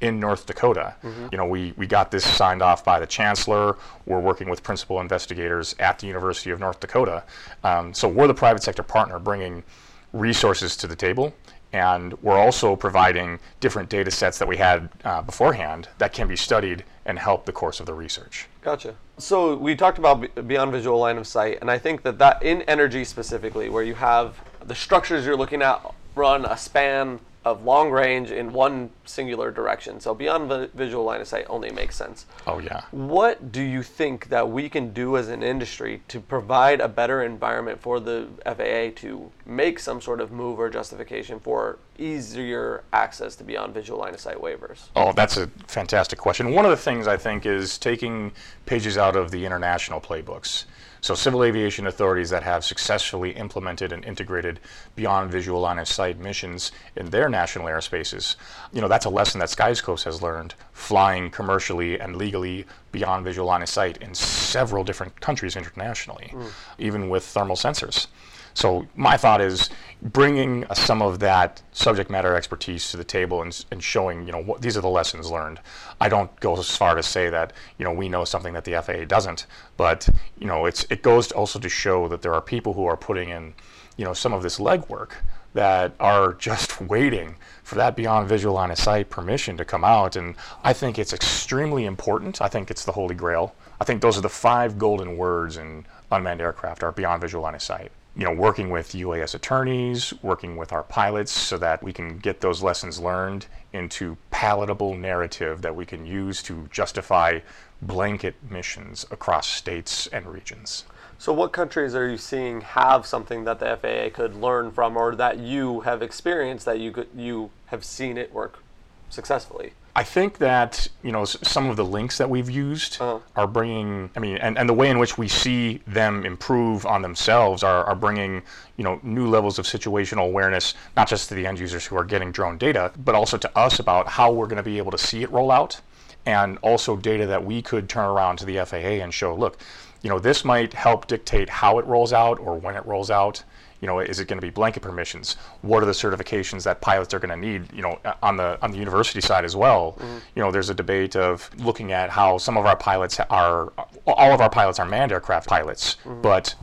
in 0.00 0.20
North 0.20 0.46
Dakota. 0.46 0.94
Mm-hmm. 1.02 1.26
You 1.32 1.38
know, 1.38 1.46
we, 1.46 1.74
we 1.76 1.86
got 1.86 2.10
this 2.10 2.24
signed 2.24 2.62
off 2.62 2.84
by 2.84 3.00
the 3.00 3.06
chancellor. 3.06 3.76
We're 4.06 4.20
working 4.20 4.48
with 4.48 4.62
principal 4.62 5.00
investigators 5.00 5.74
at 5.78 5.98
the 5.98 6.06
University 6.06 6.50
of 6.50 6.60
North 6.60 6.80
Dakota. 6.80 7.24
Um, 7.64 7.92
so 7.94 8.08
we're 8.08 8.28
the 8.28 8.34
private 8.34 8.62
sector 8.62 8.82
partner 8.82 9.18
bringing 9.18 9.64
resources 10.12 10.76
to 10.78 10.86
the 10.86 10.96
table. 10.96 11.34
And 11.72 12.14
we're 12.22 12.38
also 12.38 12.76
providing 12.76 13.38
different 13.60 13.90
data 13.90 14.10
sets 14.10 14.38
that 14.38 14.48
we 14.48 14.56
had 14.56 14.88
uh, 15.04 15.20
beforehand 15.20 15.88
that 15.98 16.14
can 16.14 16.26
be 16.26 16.36
studied 16.36 16.84
and 17.04 17.18
help 17.18 17.44
the 17.44 17.52
course 17.52 17.78
of 17.78 17.86
the 17.86 17.92
research. 17.92 18.46
Gotcha. 18.62 18.94
So 19.18 19.54
we 19.54 19.76
talked 19.76 19.98
about 19.98 20.46
beyond 20.46 20.72
visual 20.72 20.98
line 20.98 21.18
of 21.18 21.26
sight, 21.26 21.58
and 21.60 21.70
I 21.70 21.78
think 21.78 22.02
that 22.04 22.18
that 22.18 22.42
in 22.42 22.62
energy 22.62 23.04
specifically, 23.04 23.68
where 23.68 23.82
you 23.82 23.94
have 23.94 24.40
the 24.64 24.74
structures 24.74 25.26
you're 25.26 25.36
looking 25.36 25.60
at 25.60 25.82
run 26.14 26.44
a 26.44 26.56
span 26.56 27.20
of 27.48 27.64
long 27.64 27.90
range 27.90 28.30
in 28.30 28.52
one 28.52 28.90
singular 29.04 29.50
direction. 29.50 30.00
So 30.00 30.14
beyond 30.14 30.50
the 30.50 30.70
visual 30.74 31.04
line 31.04 31.20
of 31.20 31.28
sight 31.28 31.46
only 31.48 31.70
makes 31.70 31.96
sense. 31.96 32.26
Oh 32.46 32.58
yeah. 32.58 32.82
What 32.90 33.50
do 33.50 33.62
you 33.62 33.82
think 33.82 34.28
that 34.28 34.50
we 34.50 34.68
can 34.68 34.92
do 34.92 35.16
as 35.16 35.28
an 35.28 35.42
industry 35.42 36.02
to 36.08 36.20
provide 36.20 36.80
a 36.80 36.88
better 36.88 37.22
environment 37.22 37.80
for 37.80 38.00
the 38.00 38.28
FAA 38.44 39.00
to 39.00 39.30
make 39.46 39.78
some 39.78 40.00
sort 40.00 40.20
of 40.20 40.30
move 40.30 40.60
or 40.60 40.68
justification 40.68 41.40
for 41.40 41.78
easier 41.98 42.84
access 42.92 43.34
to 43.36 43.44
beyond 43.44 43.74
visual 43.74 43.98
line 43.98 44.14
of 44.14 44.20
sight 44.20 44.36
waivers? 44.40 44.88
Oh, 44.94 45.12
that's 45.12 45.36
a 45.36 45.48
fantastic 45.66 46.18
question. 46.18 46.52
One 46.52 46.64
of 46.64 46.70
the 46.70 46.76
things 46.76 47.08
I 47.08 47.16
think 47.16 47.46
is 47.46 47.78
taking 47.78 48.32
pages 48.66 48.98
out 48.98 49.16
of 49.16 49.30
the 49.30 49.44
international 49.44 50.00
playbooks. 50.00 50.64
So 51.00 51.14
civil 51.14 51.44
aviation 51.44 51.86
authorities 51.86 52.30
that 52.30 52.42
have 52.42 52.64
successfully 52.64 53.30
implemented 53.30 53.92
and 53.92 54.04
integrated 54.04 54.60
beyond 54.96 55.30
visual 55.30 55.60
line 55.60 55.78
of 55.78 55.88
sight 55.88 56.18
missions 56.18 56.72
in 56.96 57.10
their 57.10 57.28
national 57.28 57.66
airspaces, 57.66 58.36
you 58.72 58.80
know, 58.80 58.88
that's 58.88 59.04
a 59.04 59.10
lesson 59.10 59.38
that 59.40 59.48
SkySkopes 59.48 60.04
has 60.04 60.22
learned 60.22 60.54
flying 60.72 61.30
commercially 61.30 61.98
and 61.98 62.16
legally 62.16 62.66
beyond 62.92 63.24
visual 63.24 63.46
line 63.46 63.62
of 63.62 63.68
sight 63.68 63.96
in 63.98 64.14
several 64.14 64.84
different 64.84 65.20
countries 65.20 65.56
internationally, 65.56 66.30
mm. 66.32 66.50
even 66.78 67.08
with 67.08 67.24
thermal 67.24 67.56
sensors. 67.56 68.06
So 68.54 68.86
my 68.94 69.16
thought 69.16 69.40
is 69.40 69.70
bringing 70.02 70.64
uh, 70.64 70.74
some 70.74 71.02
of 71.02 71.18
that 71.18 71.62
subject 71.72 72.10
matter 72.10 72.34
expertise 72.34 72.90
to 72.90 72.96
the 72.96 73.04
table 73.04 73.42
and, 73.42 73.64
and 73.70 73.82
showing, 73.82 74.26
you 74.26 74.32
know, 74.32 74.42
what, 74.42 74.62
these 74.62 74.76
are 74.76 74.80
the 74.80 74.88
lessons 74.88 75.30
learned. 75.30 75.60
I 76.00 76.08
don't 76.08 76.34
go 76.40 76.56
as 76.56 76.76
far 76.76 76.94
to 76.94 77.02
say 77.02 77.30
that, 77.30 77.52
you 77.78 77.84
know, 77.84 77.92
we 77.92 78.08
know 78.08 78.24
something 78.24 78.54
that 78.54 78.64
the 78.64 78.80
FAA 78.80 79.04
doesn't, 79.04 79.46
but, 79.76 80.08
you 80.38 80.46
know, 80.46 80.66
it's, 80.66 80.86
it 80.90 81.02
goes 81.02 81.28
to 81.28 81.34
also 81.34 81.58
to 81.58 81.68
show 81.68 82.08
that 82.08 82.22
there 82.22 82.34
are 82.34 82.42
people 82.42 82.74
who 82.74 82.86
are 82.86 82.96
putting 82.96 83.30
in, 83.30 83.54
you 83.96 84.04
know, 84.04 84.14
some 84.14 84.32
of 84.32 84.42
this 84.42 84.58
legwork 84.58 85.12
that 85.54 85.92
are 85.98 86.34
just 86.34 86.80
waiting 86.88 87.34
for 87.64 87.74
that 87.74 87.96
beyond 87.96 88.28
visual 88.28 88.54
line 88.54 88.70
of 88.70 88.78
sight 88.78 89.10
permission 89.10 89.56
to 89.56 89.64
come 89.64 89.84
out. 89.84 90.14
And 90.14 90.36
I 90.62 90.72
think 90.72 90.98
it's 90.98 91.12
extremely 91.12 91.86
important. 91.86 92.40
I 92.40 92.48
think 92.48 92.70
it's 92.70 92.84
the 92.84 92.92
holy 92.92 93.14
grail. 93.14 93.54
I 93.80 93.84
think 93.84 94.00
those 94.00 94.16
are 94.16 94.22
the 94.22 94.28
five 94.28 94.78
golden 94.78 95.16
words 95.16 95.56
in 95.56 95.86
unmanned 96.10 96.40
aircraft 96.40 96.82
are 96.82 96.92
beyond 96.92 97.20
visual 97.20 97.42
line 97.42 97.54
of 97.54 97.62
sight 97.62 97.92
you 98.18 98.24
know, 98.24 98.32
working 98.32 98.68
with 98.68 98.92
UAS 98.94 99.36
attorneys, 99.36 100.12
working 100.22 100.56
with 100.56 100.72
our 100.72 100.82
pilots 100.82 101.30
so 101.30 101.56
that 101.56 101.80
we 101.84 101.92
can 101.92 102.18
get 102.18 102.40
those 102.40 102.64
lessons 102.64 102.98
learned 102.98 103.46
into 103.72 104.16
palatable 104.32 104.94
narrative 104.96 105.62
that 105.62 105.76
we 105.76 105.86
can 105.86 106.04
use 106.04 106.42
to 106.42 106.68
justify 106.72 107.38
blanket 107.80 108.34
missions 108.50 109.06
across 109.12 109.46
states 109.46 110.08
and 110.08 110.26
regions. 110.26 110.84
So, 111.16 111.32
what 111.32 111.52
countries 111.52 111.94
are 111.94 112.08
you 112.08 112.16
seeing 112.16 112.60
have 112.62 113.06
something 113.06 113.44
that 113.44 113.60
the 113.60 113.76
FAA 113.76 114.14
could 114.16 114.34
learn 114.34 114.72
from, 114.72 114.96
or 114.96 115.14
that 115.14 115.38
you 115.38 115.80
have 115.80 116.02
experienced 116.02 116.64
that 116.66 116.80
you 116.80 116.90
could 116.90 117.08
you 117.14 117.50
have 117.66 117.84
seen 117.84 118.18
it 118.18 118.32
work 118.32 118.64
successfully? 119.10 119.74
I 119.98 120.04
think 120.04 120.38
that 120.38 120.86
you 121.02 121.10
know 121.10 121.24
some 121.24 121.68
of 121.68 121.74
the 121.76 121.84
links 121.84 122.18
that 122.18 122.30
we've 122.30 122.48
used 122.48 122.98
uh-huh. 123.00 123.18
are 123.34 123.48
bringing. 123.48 124.10
I 124.14 124.20
mean, 124.20 124.36
and, 124.36 124.56
and 124.56 124.68
the 124.68 124.72
way 124.72 124.90
in 124.90 125.00
which 125.00 125.18
we 125.18 125.26
see 125.26 125.80
them 125.88 126.24
improve 126.24 126.86
on 126.86 127.02
themselves 127.02 127.64
are, 127.64 127.82
are 127.82 127.96
bringing 127.96 128.42
you 128.76 128.84
know 128.84 129.00
new 129.02 129.26
levels 129.26 129.58
of 129.58 129.64
situational 129.64 130.26
awareness, 130.26 130.74
not 130.96 131.08
just 131.08 131.28
to 131.30 131.34
the 131.34 131.48
end 131.48 131.58
users 131.58 131.84
who 131.84 131.96
are 131.96 132.04
getting 132.04 132.30
drone 132.30 132.58
data, 132.58 132.92
but 132.96 133.16
also 133.16 133.36
to 133.38 133.58
us 133.58 133.80
about 133.80 134.06
how 134.06 134.30
we're 134.30 134.46
going 134.46 134.58
to 134.58 134.62
be 134.62 134.78
able 134.78 134.92
to 134.92 134.98
see 134.98 135.24
it 135.24 135.32
roll 135.32 135.50
out, 135.50 135.80
and 136.24 136.58
also 136.58 136.96
data 136.96 137.26
that 137.26 137.44
we 137.44 137.60
could 137.60 137.88
turn 137.88 138.04
around 138.04 138.36
to 138.36 138.46
the 138.46 138.64
FAA 138.64 139.02
and 139.02 139.12
show, 139.12 139.34
look, 139.34 139.58
you 140.02 140.10
know, 140.10 140.20
this 140.20 140.44
might 140.44 140.74
help 140.74 141.08
dictate 141.08 141.48
how 141.48 141.80
it 141.80 141.86
rolls 141.86 142.12
out 142.12 142.38
or 142.38 142.54
when 142.54 142.76
it 142.76 142.86
rolls 142.86 143.10
out 143.10 143.42
you 143.80 143.86
know, 143.86 144.00
is 144.00 144.18
it 144.18 144.28
going 144.28 144.38
to 144.38 144.46
be 144.46 144.50
blanket 144.50 144.82
permissions? 144.82 145.36
What 145.62 145.82
are 145.82 145.86
the 145.86 145.92
certifications 145.92 146.64
that 146.64 146.80
pilots 146.80 147.14
are 147.14 147.18
going 147.18 147.30
to 147.30 147.36
need? 147.36 147.72
You 147.72 147.82
know, 147.82 147.98
on 148.22 148.36
the 148.36 148.58
on 148.62 148.70
the 148.70 148.78
university 148.78 149.20
side 149.20 149.44
as 149.44 149.54
well. 149.54 149.96
Mm-hmm. 149.98 150.18
You 150.34 150.42
know, 150.42 150.50
there's 150.50 150.70
a 150.70 150.74
debate 150.74 151.16
of 151.16 151.50
looking 151.58 151.92
at 151.92 152.10
how 152.10 152.38
some 152.38 152.56
of 152.56 152.66
our 152.66 152.76
pilots 152.76 153.20
are, 153.30 153.72
all 154.06 154.32
of 154.32 154.40
our 154.40 154.50
pilots 154.50 154.78
are 154.78 154.86
manned 154.86 155.12
aircraft 155.12 155.48
pilots, 155.48 155.96
mm-hmm. 156.04 156.22
but 156.22 156.54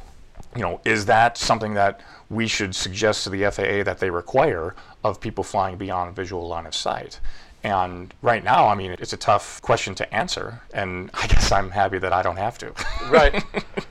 you 0.56 0.62
know, 0.62 0.80
is 0.86 1.06
that 1.06 1.38
something 1.38 1.74
that 1.74 2.02
we 2.30 2.48
should 2.48 2.74
suggest 2.74 3.24
to 3.26 3.30
the 3.30 3.50
FAA 3.52 3.84
that 3.84 4.00
they 4.00 4.10
require 4.10 4.74
of 5.04 5.20
people 5.20 5.44
flying 5.44 5.78
beyond 5.78 6.16
visual 6.16 6.48
line 6.48 6.66
of 6.66 6.74
sight? 6.74 7.20
And 7.66 8.14
right 8.22 8.44
now, 8.44 8.68
I 8.68 8.76
mean, 8.76 8.92
it's 8.92 9.14
a 9.14 9.18
tough 9.18 9.60
question 9.64 9.96
to 9.96 10.14
answer, 10.14 10.62
and 10.72 11.10
I 11.16 11.26
guess 11.26 11.52
I'm 11.52 11.72
happy 11.72 11.98
that 11.98 12.14
I 12.14 12.22
don't 12.22 12.38
have 12.38 12.60
to. 12.60 12.72
right. 13.10 13.44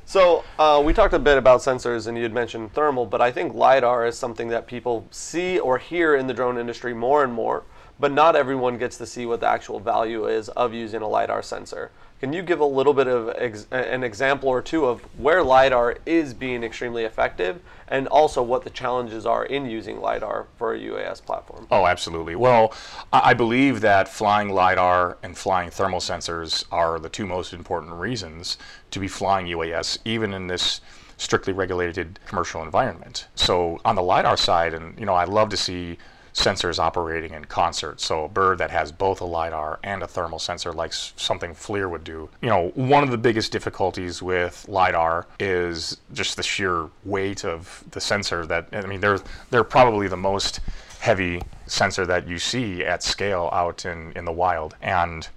So 0.05 0.45
uh, 0.61 0.81
we 0.85 0.93
talked 0.93 1.13
a 1.13 1.19
bit 1.19 1.37
about 1.39 1.59
sensors, 1.59 2.07
and 2.07 2.17
you 2.17 2.23
had 2.23 2.33
mentioned 2.33 2.73
thermal, 2.73 3.05
but 3.05 3.21
I 3.21 3.33
think 3.33 3.53
lidar 3.53 4.07
is 4.07 4.17
something 4.17 4.47
that 4.51 4.69
people 4.69 5.09
see 5.11 5.59
or 5.59 5.79
hear 5.79 6.15
in 6.15 6.29
the 6.29 6.35
drone 6.35 6.57
industry 6.57 6.95
more 6.95 7.25
and 7.25 7.33
more. 7.33 7.65
But 7.99 8.13
not 8.13 8.37
everyone 8.37 8.79
gets 8.79 8.97
to 8.99 9.07
see 9.07 9.25
what 9.27 9.41
the 9.41 9.49
actual 9.49 9.81
value 9.81 10.27
is 10.27 10.49
of 10.51 10.75
using 10.75 11.03
a 11.03 11.09
lidar 11.09 11.43
sensor. 11.43 11.91
Can 12.21 12.33
you 12.33 12.43
give 12.43 12.61
a 12.61 12.65
little 12.65 12.95
bit 12.95 13.07
of 13.07 13.35
ex- 13.37 13.67
an 13.71 14.03
example 14.03 14.49
or 14.49 14.63
two 14.63 14.87
of 14.87 15.03
where 15.19 15.43
LiDAR 15.43 15.99
is 16.07 16.33
being 16.33 16.65
extremely 16.65 17.05
effective 17.05 17.61
and 17.89 18.09
also 18.09 18.43
what 18.43 18.65
the 18.65 18.71
challenges 18.71 19.27
are 19.27 19.45
in 19.45 19.67
using 19.67 20.01
LiDAR 20.01 20.47
for 20.57 20.75
a 20.75 20.79
UAS 20.79 21.23
platform? 21.23 21.67
Oh, 21.71 21.87
absolutely. 21.87 22.35
Well, 22.35 22.73
I 23.13 23.35
believe 23.35 23.83
that 23.83 24.09
flying 24.09 24.49
LiDAR 24.49 25.19
and 25.23 25.37
flying 25.37 25.69
thermal 25.69 26.01
sensors 26.01 26.65
are 26.73 26.99
the 26.99 27.11
two 27.11 27.27
most 27.27 27.53
important 27.53 27.93
reasons 27.93 28.57
to 28.91 28.99
be 28.99 29.09
flying 29.09 29.47
UAS, 29.47 29.99
even 30.07 30.33
in 30.33 30.47
this 30.47 30.81
strictly 31.19 31.53
regulated 31.53 32.19
commercial 32.27 32.63
environment. 32.63 33.27
So 33.35 33.81
on 33.85 33.97
the 33.97 34.03
LiDAR 34.03 34.39
side, 34.39 34.73
and 34.73 34.99
you 34.99 35.05
know, 35.05 35.15
I 35.15 35.25
love 35.25 35.51
to 35.51 35.57
see 35.57 35.99
sensors 36.35 36.79
operating 36.79 37.33
in 37.33 37.45
concert. 37.45 38.01
So 38.01 38.25
a 38.25 38.29
bird 38.29 38.59
that 38.59 38.71
has 38.71 38.91
both 38.91 39.21
a 39.21 39.25
LiDAR 39.25 39.79
and 39.83 40.03
a 40.03 40.07
thermal 40.07 40.39
sensor, 40.39 40.73
like 40.73 40.93
something 40.93 41.55
FLIR 41.55 41.89
would 41.89 42.05
do. 42.05 42.29
You 42.43 42.49
know, 42.49 42.73
one 42.75 43.05
of 43.05 43.11
the 43.11 43.19
biggest 43.19 43.53
difficulties 43.53 44.21
with 44.21 44.67
LiDAR 44.69 45.27
is 45.39 45.99
just 46.13 46.37
the 46.37 46.43
sheer 46.43 46.89
weight 47.05 47.45
of 47.45 47.85
the 47.93 48.01
sensor 48.01 48.45
that, 48.47 48.69
I 48.73 48.85
mean, 48.87 49.01
they're, 49.01 49.21
they're 49.51 49.65
probably 49.65 50.09
the 50.09 50.17
most 50.17 50.61
heavy 50.99 51.41
sensor 51.67 52.05
that 52.07 52.27
you 52.27 52.39
see 52.39 52.85
at 52.85 53.03
scale 53.03 53.49
out 53.53 53.85
in, 53.85 54.13
in 54.17 54.25
the 54.25 54.33
wild. 54.33 54.75
And 54.83 55.29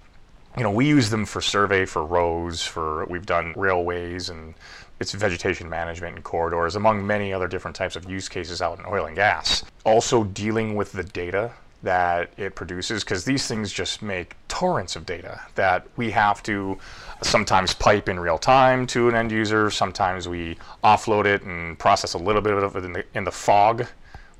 you 0.56 0.64
know, 0.64 0.70
we 0.72 0.88
use 0.88 1.10
them 1.10 1.24
for 1.24 1.40
survey 1.40 1.84
for 1.84 2.04
roads, 2.04 2.64
for 2.64 3.04
we've 3.06 3.26
done 3.26 3.52
railways 3.56 4.28
and 4.28 4.54
it's 5.00 5.12
vegetation 5.12 5.68
management 5.68 6.16
and 6.16 6.24
corridors, 6.24 6.76
among 6.76 7.06
many 7.06 7.32
other 7.32 7.48
different 7.48 7.76
types 7.76 7.96
of 7.96 8.08
use 8.10 8.28
cases 8.28 8.60
out 8.60 8.78
in 8.78 8.86
oil 8.86 9.06
and 9.06 9.16
gas. 9.16 9.64
Also 9.84 10.24
dealing 10.24 10.74
with 10.74 10.92
the 10.92 11.04
data 11.04 11.52
that 11.82 12.32
it 12.36 12.56
produces, 12.56 13.04
because 13.04 13.24
these 13.24 13.46
things 13.46 13.72
just 13.72 14.02
make 14.02 14.34
torrents 14.48 14.96
of 14.96 15.06
data 15.06 15.40
that 15.54 15.86
we 15.96 16.10
have 16.10 16.42
to 16.42 16.76
sometimes 17.22 17.72
pipe 17.74 18.08
in 18.08 18.18
real 18.18 18.38
time 18.38 18.86
to 18.88 19.08
an 19.08 19.14
end 19.14 19.30
user. 19.30 19.70
Sometimes 19.70 20.26
we 20.28 20.56
offload 20.82 21.24
it 21.24 21.42
and 21.42 21.78
process 21.78 22.14
a 22.14 22.18
little 22.18 22.42
bit 22.42 22.52
of 22.52 22.74
it 22.74 22.84
in 22.84 22.92
the, 22.92 23.04
in 23.14 23.24
the 23.24 23.30
fog, 23.30 23.86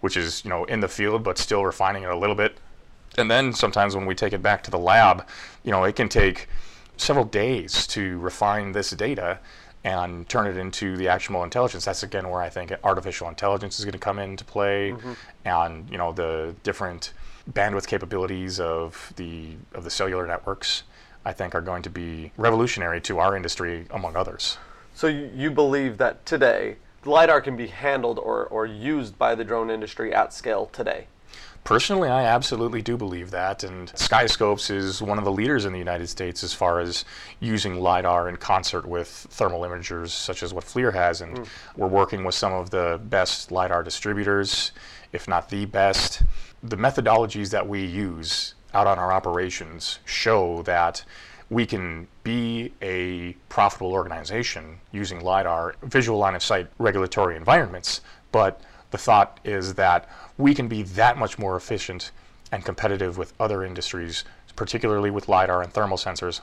which 0.00 0.16
is 0.16 0.44
you 0.44 0.50
know 0.50 0.64
in 0.64 0.80
the 0.80 0.88
field, 0.88 1.22
but 1.22 1.38
still 1.38 1.64
refining 1.64 2.02
it 2.02 2.10
a 2.10 2.16
little 2.16 2.34
bit. 2.34 2.58
And 3.16 3.30
then 3.30 3.52
sometimes 3.52 3.94
when 3.94 4.06
we 4.06 4.14
take 4.14 4.32
it 4.32 4.42
back 4.42 4.62
to 4.64 4.70
the 4.70 4.78
lab, 4.78 5.26
you 5.62 5.70
know, 5.70 5.84
it 5.84 5.96
can 5.96 6.08
take 6.08 6.48
several 6.96 7.24
days 7.24 7.86
to 7.88 8.18
refine 8.18 8.72
this 8.72 8.90
data 8.90 9.38
and 9.84 10.28
turn 10.28 10.46
it 10.46 10.56
into 10.56 10.96
the 10.96 11.08
actionable 11.08 11.44
intelligence. 11.44 11.84
That's 11.84 12.02
again 12.02 12.28
where 12.28 12.40
I 12.40 12.48
think 12.48 12.72
artificial 12.84 13.28
intelligence 13.28 13.78
is 13.78 13.84
going 13.84 13.92
to 13.92 13.98
come 13.98 14.18
into 14.18 14.44
play, 14.44 14.92
mm-hmm. 14.92 15.12
and 15.44 15.88
you 15.90 15.98
know 15.98 16.12
the 16.12 16.54
different 16.62 17.12
bandwidth 17.50 17.86
capabilities 17.86 18.60
of 18.60 19.12
the 19.16 19.52
of 19.74 19.84
the 19.84 19.90
cellular 19.90 20.26
networks. 20.26 20.84
I 21.24 21.32
think 21.32 21.54
are 21.54 21.60
going 21.60 21.82
to 21.82 21.90
be 21.90 22.32
revolutionary 22.38 23.00
to 23.02 23.18
our 23.18 23.36
industry, 23.36 23.86
among 23.90 24.16
others. 24.16 24.56
So 24.94 25.08
you 25.08 25.50
believe 25.50 25.98
that 25.98 26.24
today 26.24 26.76
lidar 27.04 27.40
can 27.40 27.56
be 27.56 27.66
handled 27.66 28.18
or, 28.18 28.46
or 28.46 28.66
used 28.66 29.18
by 29.18 29.34
the 29.34 29.44
drone 29.44 29.70
industry 29.70 30.12
at 30.14 30.32
scale 30.32 30.66
today? 30.66 31.06
Personally, 31.68 32.08
I 32.08 32.24
absolutely 32.24 32.80
do 32.80 32.96
believe 32.96 33.30
that, 33.32 33.62
and 33.62 33.92
SkySkopes 33.92 34.70
is 34.70 35.02
one 35.02 35.18
of 35.18 35.26
the 35.26 35.30
leaders 35.30 35.66
in 35.66 35.72
the 35.74 35.78
United 35.78 36.06
States 36.06 36.42
as 36.42 36.54
far 36.54 36.80
as 36.80 37.04
using 37.40 37.78
LiDAR 37.78 38.30
in 38.30 38.36
concert 38.36 38.86
with 38.86 39.06
thermal 39.06 39.60
imagers, 39.60 40.08
such 40.08 40.42
as 40.42 40.54
what 40.54 40.64
FLIR 40.64 40.94
has, 40.94 41.20
and 41.20 41.36
mm. 41.36 41.46
we're 41.76 41.86
working 41.86 42.24
with 42.24 42.34
some 42.34 42.54
of 42.54 42.70
the 42.70 42.98
best 43.10 43.52
LiDAR 43.52 43.82
distributors, 43.82 44.72
if 45.12 45.28
not 45.28 45.50
the 45.50 45.66
best. 45.66 46.22
The 46.62 46.76
methodologies 46.76 47.50
that 47.50 47.68
we 47.68 47.84
use 47.84 48.54
out 48.72 48.86
on 48.86 48.98
our 48.98 49.12
operations 49.12 49.98
show 50.06 50.62
that 50.62 51.04
we 51.50 51.66
can 51.66 52.08
be 52.22 52.72
a 52.80 53.34
profitable 53.50 53.92
organization 53.92 54.80
using 54.90 55.20
LiDAR, 55.20 55.74
visual 55.82 56.18
line 56.18 56.34
of 56.34 56.42
sight 56.42 56.68
regulatory 56.78 57.36
environments, 57.36 58.00
but 58.32 58.62
the 58.90 58.98
thought 58.98 59.40
is 59.44 59.74
that 59.74 60.08
we 60.36 60.54
can 60.54 60.68
be 60.68 60.82
that 60.82 61.18
much 61.18 61.38
more 61.38 61.56
efficient 61.56 62.10
and 62.52 62.64
competitive 62.64 63.18
with 63.18 63.32
other 63.38 63.64
industries, 63.64 64.24
particularly 64.56 65.10
with 65.10 65.28
LiDAR 65.28 65.62
and 65.62 65.72
thermal 65.72 65.98
sensors, 65.98 66.40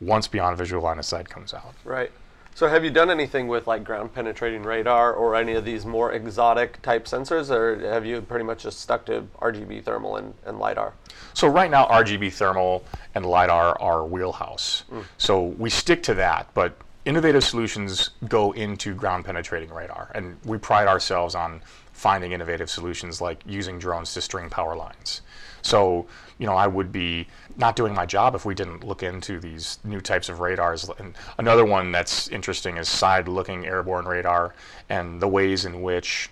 once 0.00 0.28
beyond 0.28 0.56
visual 0.56 0.82
line 0.82 0.98
of 0.98 1.04
sight 1.04 1.28
comes 1.28 1.52
out. 1.52 1.74
Right. 1.84 2.12
So 2.54 2.66
have 2.66 2.82
you 2.82 2.90
done 2.90 3.08
anything 3.08 3.46
with 3.46 3.68
like 3.68 3.84
ground 3.84 4.12
penetrating 4.12 4.64
radar 4.64 5.12
or 5.12 5.36
any 5.36 5.52
of 5.54 5.64
these 5.64 5.86
more 5.86 6.12
exotic 6.12 6.82
type 6.82 7.04
sensors, 7.04 7.50
or 7.50 7.78
have 7.88 8.04
you 8.04 8.20
pretty 8.20 8.44
much 8.44 8.64
just 8.64 8.80
stuck 8.80 9.06
to 9.06 9.28
RGB 9.40 9.84
thermal 9.84 10.16
and, 10.16 10.34
and 10.44 10.58
LiDAR? 10.58 10.92
So 11.34 11.46
right 11.46 11.70
now, 11.70 11.86
RGB 11.86 12.32
thermal 12.32 12.84
and 13.14 13.24
LiDAR 13.24 13.80
are 13.80 14.04
wheelhouse. 14.04 14.82
Mm. 14.90 15.04
So 15.18 15.42
we 15.42 15.70
stick 15.70 16.02
to 16.04 16.14
that, 16.14 16.48
but 16.54 16.76
innovative 17.04 17.44
solutions 17.44 18.10
go 18.28 18.50
into 18.52 18.92
ground 18.92 19.24
penetrating 19.24 19.72
radar, 19.72 20.10
and 20.16 20.36
we 20.44 20.58
pride 20.58 20.88
ourselves 20.88 21.36
on 21.36 21.62
finding 21.98 22.30
innovative 22.30 22.70
solutions 22.70 23.20
like 23.20 23.42
using 23.44 23.76
drones 23.76 24.14
to 24.14 24.20
string 24.20 24.48
power 24.48 24.76
lines. 24.76 25.22
So, 25.62 26.06
you 26.38 26.46
know, 26.46 26.54
I 26.54 26.68
would 26.68 26.92
be 26.92 27.26
not 27.56 27.74
doing 27.74 27.92
my 27.92 28.06
job 28.06 28.36
if 28.36 28.44
we 28.44 28.54
didn't 28.54 28.84
look 28.84 29.02
into 29.02 29.40
these 29.40 29.80
new 29.82 30.00
types 30.00 30.28
of 30.28 30.38
radars. 30.38 30.88
And 30.98 31.16
another 31.38 31.64
one 31.64 31.90
that's 31.90 32.28
interesting 32.28 32.76
is 32.76 32.88
side-looking 32.88 33.66
airborne 33.66 34.06
radar 34.06 34.54
and 34.88 35.20
the 35.20 35.26
ways 35.26 35.64
in 35.64 35.82
which 35.82 36.30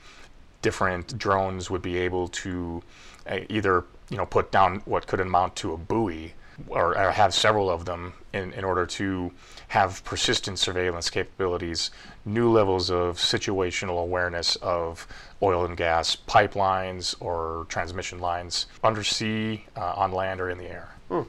different 0.62 1.18
drones 1.18 1.68
would 1.68 1.82
be 1.82 1.96
able 1.98 2.28
to 2.28 2.82
uh, 3.28 3.40
either, 3.48 3.84
you 4.08 4.16
know, 4.16 4.26
put 4.26 4.52
down 4.52 4.82
what 4.84 5.08
could 5.08 5.18
amount 5.18 5.56
to 5.56 5.72
a 5.72 5.76
buoy 5.76 6.34
or, 6.68 6.96
or 6.98 7.10
have 7.10 7.34
several 7.34 7.70
of 7.70 7.84
them 7.84 8.12
in, 8.32 8.52
in 8.52 8.64
order 8.64 8.86
to 8.86 9.32
have 9.68 10.02
persistent 10.04 10.58
surveillance 10.58 11.10
capabilities, 11.10 11.90
new 12.24 12.50
levels 12.50 12.90
of 12.90 13.18
situational 13.18 14.00
awareness 14.00 14.56
of 14.56 15.06
oil 15.42 15.64
and 15.64 15.76
gas 15.76 16.16
pipelines 16.16 17.14
or 17.20 17.66
transmission 17.68 18.18
lines 18.18 18.66
undersea, 18.82 19.64
uh, 19.76 19.94
on 19.96 20.12
land, 20.12 20.40
or 20.40 20.50
in 20.50 20.58
the 20.58 20.66
air. 20.66 20.88
Hmm. 21.08 21.22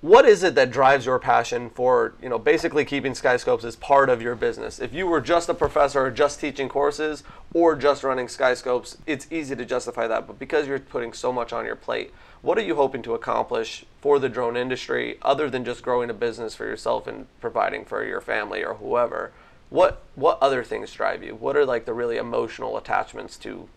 What 0.00 0.24
is 0.24 0.42
it 0.42 0.54
that 0.54 0.70
drives 0.70 1.04
your 1.04 1.18
passion 1.18 1.68
for, 1.68 2.14
you 2.22 2.30
know, 2.30 2.38
basically 2.38 2.86
keeping 2.86 3.12
SkySkopes 3.12 3.64
as 3.64 3.76
part 3.76 4.08
of 4.08 4.22
your 4.22 4.34
business? 4.34 4.80
If 4.80 4.94
you 4.94 5.06
were 5.06 5.20
just 5.20 5.50
a 5.50 5.54
professor, 5.54 6.10
just 6.10 6.40
teaching 6.40 6.70
courses, 6.70 7.22
or 7.52 7.76
just 7.76 8.02
running 8.02 8.26
SkySkopes, 8.26 8.96
it's 9.06 9.26
easy 9.30 9.54
to 9.54 9.66
justify 9.66 10.06
that. 10.06 10.26
But 10.26 10.38
because 10.38 10.66
you're 10.66 10.78
putting 10.78 11.12
so 11.12 11.34
much 11.34 11.52
on 11.52 11.66
your 11.66 11.76
plate, 11.76 12.14
what 12.40 12.56
are 12.56 12.62
you 12.62 12.76
hoping 12.76 13.02
to 13.02 13.12
accomplish 13.12 13.84
for 14.00 14.18
the 14.18 14.30
drone 14.30 14.56
industry 14.56 15.18
other 15.20 15.50
than 15.50 15.66
just 15.66 15.82
growing 15.82 16.08
a 16.08 16.14
business 16.14 16.54
for 16.54 16.64
yourself 16.64 17.06
and 17.06 17.26
providing 17.42 17.84
for 17.84 18.02
your 18.02 18.22
family 18.22 18.64
or 18.64 18.74
whoever? 18.74 19.32
What 19.68 20.00
what 20.14 20.38
other 20.40 20.64
things 20.64 20.92
drive 20.92 21.22
you? 21.22 21.34
What 21.34 21.56
are 21.56 21.66
like 21.66 21.84
the 21.84 21.92
really 21.92 22.16
emotional 22.16 22.78
attachments 22.78 23.36
to 23.38 23.68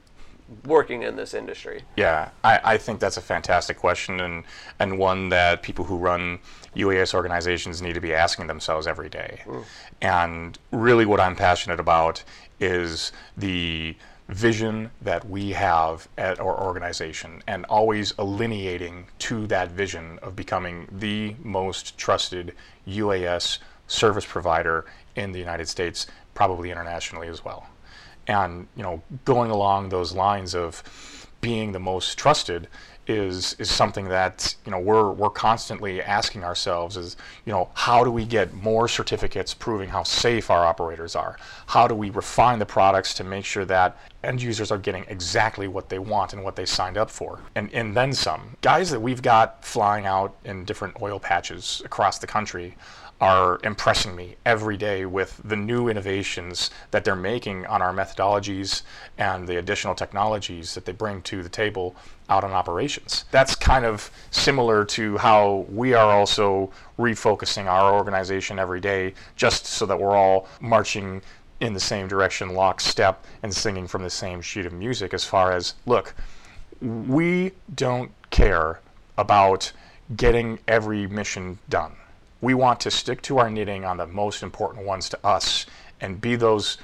working 0.66 1.04
in 1.04 1.16
this 1.16 1.34
industry? 1.34 1.82
Yeah, 1.96 2.30
I, 2.44 2.60
I 2.64 2.78
think 2.78 3.00
that's 3.00 3.18
a 3.18 3.22
fantastic 3.22 3.78
question 3.78 4.20
and 4.20 4.44
and 4.80 4.98
one 4.98 5.30
that 5.30 5.64
people 5.64 5.86
who 5.86 5.98
run 5.98 6.40
UAS 6.76 7.14
organizations 7.14 7.82
need 7.82 7.94
to 7.94 8.02
be 8.02 8.14
asking 8.14 8.48
themselves 8.48 8.88
every 8.88 9.10
day. 9.10 9.42
Mm. 9.46 9.66
And 10.02 10.60
really 10.72 11.06
what 11.06 11.20
I'm 11.20 11.36
passionate 11.36 11.80
about 11.80 12.24
is 12.60 13.12
the 13.38 13.96
vision 14.30 14.90
that 15.02 15.30
we 15.30 15.52
have 15.52 16.08
at 16.18 16.40
our 16.40 16.58
organization 16.60 17.44
and 17.48 17.66
always 17.66 18.14
alineating 18.14 19.06
to 19.20 19.46
that 19.48 19.72
vision 19.72 20.18
of 20.22 20.36
becoming 20.36 20.88
the 20.92 21.36
most 21.44 21.98
trusted 21.98 22.54
UAS 22.88 23.60
service 23.88 24.26
provider 24.26 24.86
in 25.16 25.32
the 25.32 25.40
United 25.40 25.68
States, 25.68 26.08
probably 26.34 26.72
internationally 26.72 27.28
as 27.28 27.44
well. 27.44 27.68
And 28.28 28.68
you 28.76 28.84
know, 28.84 29.02
going 29.26 29.52
along 29.52 29.90
those 29.90 30.14
lines 30.14 30.56
of 30.56 30.84
being 31.42 31.74
the 31.74 31.80
most 31.80 32.18
trusted 32.18 32.68
is 33.06 33.54
is 33.60 33.70
something 33.70 34.08
that 34.08 34.56
you 34.66 34.72
know 34.72 34.80
we're 34.80 35.12
we're 35.12 35.30
constantly 35.30 36.02
asking 36.02 36.44
ourselves 36.44 36.96
is 36.96 37.18
you 37.46 37.52
know 37.52 37.70
how 37.74 38.04
do 38.04 38.10
we 38.10 38.26
get 38.26 38.54
more 38.54 38.88
certificates 38.88 39.54
proving 39.54 39.90
how 39.90 40.04
safe 40.04 40.50
our 40.50 40.66
operators 40.66 41.16
are? 41.16 41.38
How 41.68 41.88
do 41.88 41.96
we 41.96 42.10
refine 42.10 42.60
the 42.60 42.66
products 42.66 43.14
to 43.16 43.24
make 43.24 43.46
sure 43.46 43.66
that 43.66 43.98
end 44.24 44.42
users 44.42 44.72
are 44.72 44.78
getting 44.78 45.04
exactly 45.10 45.68
what 45.68 45.90
they 45.90 46.00
want 46.00 46.32
and 46.32 46.44
what 46.44 46.56
they 46.56 46.66
signed 46.66 46.98
up 46.98 47.10
for? 47.10 47.42
And 47.56 47.72
and 47.74 47.96
then 47.96 48.14
some. 48.14 48.56
Guys 48.62 48.90
that 48.92 49.02
we've 49.02 49.22
got 49.22 49.66
flying 49.66 50.06
out 50.06 50.36
in 50.46 50.64
different 50.64 50.96
oil 51.02 51.20
patches 51.20 51.82
across 51.84 52.20
the 52.20 52.28
country 52.28 52.78
are 53.24 53.58
impressing 53.64 54.18
me 54.18 54.36
every 54.46 54.76
day 54.76 55.06
with 55.06 55.40
the 55.46 55.56
new 55.56 55.88
innovations 55.88 56.70
that 56.92 57.06
they're 57.06 57.16
making 57.16 57.66
on 57.68 57.82
our 57.82 57.94
methodologies 57.94 58.82
and 59.18 59.48
the 59.48 59.58
additional 59.58 59.96
technologies 59.96 60.76
that 60.76 60.84
they 60.84 60.92
bring 60.92 61.22
to 61.22 61.42
the 61.42 61.48
table 61.48 61.96
out 62.28 62.44
on 62.44 62.52
operations. 62.52 63.24
That's 63.32 63.56
kind 63.56 63.86
of 63.86 64.12
similar 64.32 64.84
to 64.98 65.18
how 65.20 65.66
we 65.70 65.94
are 65.94 66.12
also 66.12 66.70
refocusing 67.00 67.68
our 67.68 67.94
organization 67.94 68.60
every 68.60 68.82
day 68.82 69.14
just 69.38 69.68
so 69.68 69.86
that 69.86 69.98
we're 69.98 70.18
all 70.18 70.50
marching 70.60 71.22
in 71.62 71.72
the 71.72 71.80
same 71.80 72.10
direction, 72.10 72.54
lockstep, 72.54 73.24
and 73.42 73.54
singing 73.56 73.88
from 73.88 74.04
the 74.04 74.10
same 74.10 74.42
sheet 74.42 74.66
of 74.66 74.74
music 74.74 75.14
as 75.14 75.24
far 75.24 75.54
as 75.54 75.76
look, 75.86 76.14
we 76.82 77.54
don't 77.74 78.12
care 78.32 78.82
about 79.18 79.72
getting 80.18 80.60
every 80.68 81.08
mission 81.08 81.58
done 81.70 81.94
we 82.44 82.54
want 82.54 82.82
to 82.82 82.92
stick 82.92 83.22
to 83.22 83.38
our 83.38 83.50
knitting 83.50 83.86
on 83.86 83.96
the 83.96 84.06
most 84.06 84.44
important 84.44 84.86
ones 84.86 85.08
to 85.08 85.26
us 85.26 85.66
and 86.02 86.20
be 86.20 86.36
those 86.36 86.78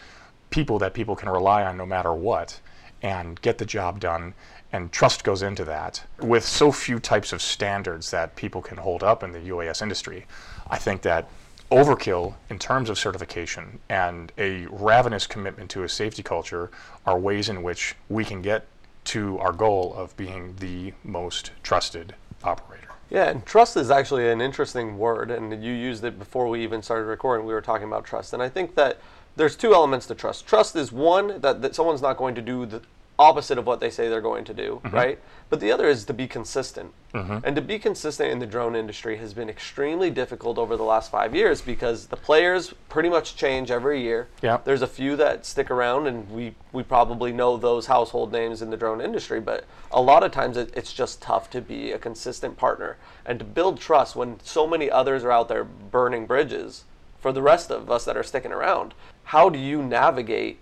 people 0.52 0.80
that 0.80 0.94
people 0.94 1.18
can 1.18 1.28
rely 1.28 1.64
on 1.64 1.76
no 1.76 1.86
matter 1.86 2.14
what 2.14 2.62
and 3.02 3.42
get 3.42 3.58
the 3.58 3.66
job 3.66 4.00
done. 4.00 4.34
And 4.72 4.90
trust 4.90 5.26
goes 5.26 5.42
into 5.42 5.66
that. 5.66 6.02
With 6.22 6.46
so 6.46 6.72
few 6.72 6.98
types 7.00 7.34
of 7.34 7.42
standards 7.42 8.10
that 8.12 8.38
people 8.38 8.62
can 8.62 8.78
hold 8.78 9.04
up 9.04 9.22
in 9.22 9.34
the 9.34 9.40
UAS 9.40 9.82
industry 9.82 10.26
I 10.72 10.78
think 10.78 11.02
that 11.02 11.28
overkill 11.72 12.36
in 12.50 12.58
terms 12.58 12.90
of 12.90 12.98
certification 12.98 13.80
and 13.90 14.32
a 14.38 14.66
ravenous 14.68 15.28
commitment 15.28 15.70
to 15.72 15.84
a 15.84 15.90
safety 15.90 16.24
culture 16.24 16.72
are 17.06 17.20
ways 17.20 17.50
in 17.50 17.64
which 17.64 17.96
we 18.08 18.24
can 18.24 18.42
get 18.42 18.66
to 19.06 19.40
our 19.40 19.52
goal 19.52 19.94
of 19.96 20.16
being 20.16 20.56
the 20.60 20.94
most 21.04 21.52
trusted 21.64 22.16
operator 22.44 22.89
yeah, 23.10 23.30
and 23.30 23.46
trust 23.46 23.76
is 23.76 23.90
actually 23.90 24.30
an 24.30 24.42
interesting 24.42 24.98
word, 24.98 25.32
and 25.32 25.64
you 25.64 25.74
used 25.74 26.04
it 26.04 26.20
before 26.20 26.48
we 26.48 26.62
even 26.64 26.82
started 26.84 27.06
recording. 27.06 27.46
We 27.46 27.54
were 27.54 27.62
talking 27.62 27.88
about 27.88 28.06
trust, 28.06 28.34
and 28.34 28.42
I 28.42 28.50
think 28.50 28.76
that 28.76 28.98
there's 29.36 29.56
two 29.56 29.74
elements 29.74 30.06
to 30.08 30.16
trust. 30.16 30.46
Trust 30.46 30.76
is 30.76 30.92
one 30.92 31.42
that, 31.42 31.62
that 31.62 31.74
someone's 31.74 32.02
not 32.02 32.18
going 32.18 32.36
to 32.36 32.42
do 32.42 32.66
the, 32.66 32.82
opposite 33.20 33.58
of 33.58 33.68
what 33.68 33.82
they 33.82 33.90
say 33.90 34.08
they're 34.08 34.22
going 34.22 34.46
to 34.46 34.54
do, 34.54 34.82
mm-hmm. 34.84 34.96
right? 34.96 35.20
But 35.50 35.60
the 35.60 35.72
other 35.72 35.88
is 35.88 36.06
to 36.06 36.14
be 36.14 36.28
consistent. 36.28 36.94
Mm-hmm. 37.14 37.40
And 37.44 37.56
to 37.56 37.62
be 37.62 37.78
consistent 37.78 38.32
in 38.32 38.40
the 38.40 38.46
drone 38.46 38.76
industry 38.76 39.18
has 39.18 39.34
been 39.34 39.50
extremely 39.50 40.10
difficult 40.10 40.58
over 40.58 40.78
the 40.78 40.84
last 40.84 41.12
five 41.12 41.36
years 41.36 41.62
because 41.62 42.08
the 42.08 42.16
players 42.16 42.74
pretty 42.88 43.10
much 43.10 43.36
change 43.36 43.72
every 43.72 44.02
year. 44.02 44.30
Yeah. 44.42 44.60
There's 44.64 44.82
a 44.82 44.88
few 44.88 45.16
that 45.18 45.46
stick 45.46 45.70
around, 45.70 46.08
and 46.08 46.30
we, 46.32 46.56
we 46.72 46.82
probably 46.82 47.34
know 47.34 47.58
those 47.58 47.88
household 47.88 48.32
names 48.32 48.62
in 48.62 48.70
the 48.70 48.78
drone 48.78 49.02
industry, 49.02 49.42
but 49.42 49.66
a 49.92 50.02
lot 50.02 50.24
of 50.24 50.32
times 50.32 50.56
it, 50.56 50.72
it's 50.76 50.94
just 50.94 51.22
tough 51.22 51.50
to 51.50 51.62
be 51.62 51.92
a 51.92 52.00
consistent 52.00 52.58
partner 52.58 52.98
and 53.26 53.40
to 53.40 53.46
build 53.46 53.80
trust 53.80 54.16
when 54.16 54.40
so 54.44 54.66
many 54.66 54.90
others 54.90 55.24
are 55.24 55.32
out 55.32 55.50
there 55.50 55.66
burning 55.66 56.26
bridges 56.26 56.86
for 57.20 57.34
the 57.34 57.42
rest 57.42 57.70
of 57.70 57.92
us 57.92 58.06
that 58.06 58.16
are 58.16 58.24
sticking 58.24 58.54
around. 58.54 58.94
How 59.26 59.50
do 59.50 59.60
you 59.60 59.84
navigate 59.84 60.60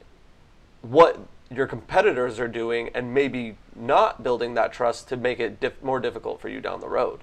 what 0.81 1.19
your 1.49 1.67
competitors 1.67 2.39
are 2.39 2.47
doing 2.47 2.89
and 2.93 3.13
maybe 3.13 3.57
not 3.75 4.23
building 4.23 4.53
that 4.55 4.73
trust 4.73 5.07
to 5.09 5.17
make 5.17 5.39
it 5.39 5.59
dif- 5.59 5.81
more 5.81 5.99
difficult 5.99 6.41
for 6.41 6.49
you 6.49 6.59
down 6.59 6.81
the 6.81 6.89
road? 6.89 7.19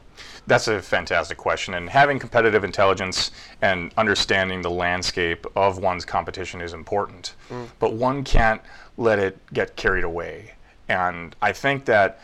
That's 0.47 0.69
a 0.69 0.81
fantastic 0.81 1.37
question. 1.37 1.75
And 1.75 1.91
having 1.91 2.19
competitive 2.19 2.65
intelligence 2.65 3.31
and 3.61 3.93
understanding 3.97 4.63
the 4.63 4.71
landscape 4.71 5.47
of 5.57 5.79
one's 5.79 6.05
competition 6.05 6.61
is 6.61 6.73
important. 6.73 7.35
Mm. 7.51 7.69
But 7.79 7.95
one 7.95 8.25
can't 8.25 8.63
let 8.97 9.19
it 9.19 9.39
get 9.53 9.77
carried 9.77 10.05
away. 10.05 10.55
And 10.89 11.35
I 11.43 11.53
think 11.53 11.85
that 11.87 12.21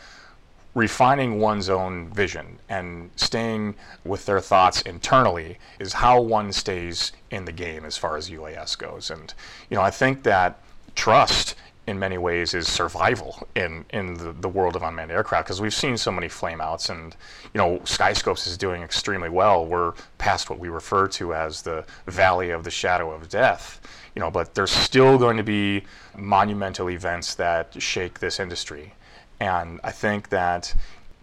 refining 0.73 1.39
one's 1.39 1.69
own 1.69 2.07
vision 2.13 2.57
and 2.69 3.09
staying 3.17 3.75
with 4.05 4.25
their 4.25 4.39
thoughts 4.39 4.81
internally 4.83 5.57
is 5.79 5.93
how 5.93 6.21
one 6.21 6.51
stays 6.53 7.11
in 7.29 7.43
the 7.45 7.51
game 7.51 7.83
as 7.83 7.97
far 7.97 8.15
as 8.15 8.29
UAS 8.29 8.77
goes. 8.77 9.11
And, 9.11 9.33
you 9.69 9.75
know, 9.75 9.83
I 9.83 9.91
think 9.91 10.23
that 10.23 10.59
trust 10.95 11.55
in 11.91 11.99
many 11.99 12.17
ways 12.17 12.55
is 12.55 12.67
survival 12.67 13.47
in, 13.55 13.85
in 13.91 14.15
the, 14.15 14.31
the 14.31 14.49
world 14.49 14.75
of 14.75 14.81
unmanned 14.81 15.11
aircraft 15.11 15.45
because 15.45 15.61
we've 15.61 15.73
seen 15.73 15.95
so 15.95 16.11
many 16.11 16.27
flameouts 16.27 16.89
and 16.89 17.15
you 17.53 17.57
know 17.59 17.77
SkySkopes 17.83 18.47
is 18.47 18.57
doing 18.57 18.81
extremely 18.81 19.29
well. 19.29 19.65
We're 19.65 19.93
past 20.17 20.49
what 20.49 20.57
we 20.57 20.69
refer 20.69 21.07
to 21.09 21.35
as 21.35 21.61
the 21.61 21.85
valley 22.07 22.49
of 22.49 22.63
the 22.63 22.71
shadow 22.71 23.11
of 23.11 23.29
death 23.29 23.81
you 24.15 24.19
know 24.19 24.31
but 24.31 24.55
there's 24.55 24.71
still 24.71 25.17
going 25.17 25.37
to 25.37 25.43
be 25.43 25.83
monumental 26.17 26.89
events 26.89 27.35
that 27.35 27.79
shake 27.81 28.19
this 28.19 28.39
industry. 28.39 28.93
And 29.39 29.79
i 29.83 29.91
think 29.91 30.29
that 30.29 30.73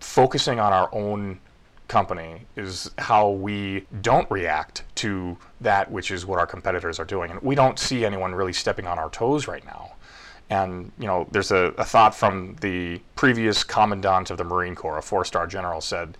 focusing 0.00 0.60
on 0.60 0.72
our 0.72 0.88
own 0.92 1.40
company 1.88 2.42
is 2.54 2.90
how 2.98 3.30
we 3.30 3.86
don't 4.02 4.30
react 4.30 4.84
to 4.94 5.36
that 5.62 5.90
which 5.90 6.10
is 6.10 6.26
what 6.26 6.38
our 6.38 6.46
competitors 6.46 7.00
are 7.00 7.06
doing. 7.06 7.30
And 7.30 7.40
we 7.40 7.54
don't 7.54 7.78
see 7.78 8.04
anyone 8.04 8.34
really 8.34 8.52
stepping 8.52 8.86
on 8.86 8.98
our 8.98 9.08
toes 9.08 9.48
right 9.48 9.64
now 9.64 9.92
and 10.50 10.90
you 10.98 11.06
know, 11.06 11.26
there's 11.30 11.50
a, 11.50 11.74
a 11.78 11.84
thought 11.84 12.14
from 12.14 12.56
the 12.60 13.00
previous 13.16 13.64
commandant 13.64 14.30
of 14.30 14.38
the 14.38 14.44
Marine 14.44 14.74
Corps, 14.74 14.98
a 14.98 15.02
four-star 15.02 15.46
general, 15.46 15.80
said, 15.80 16.16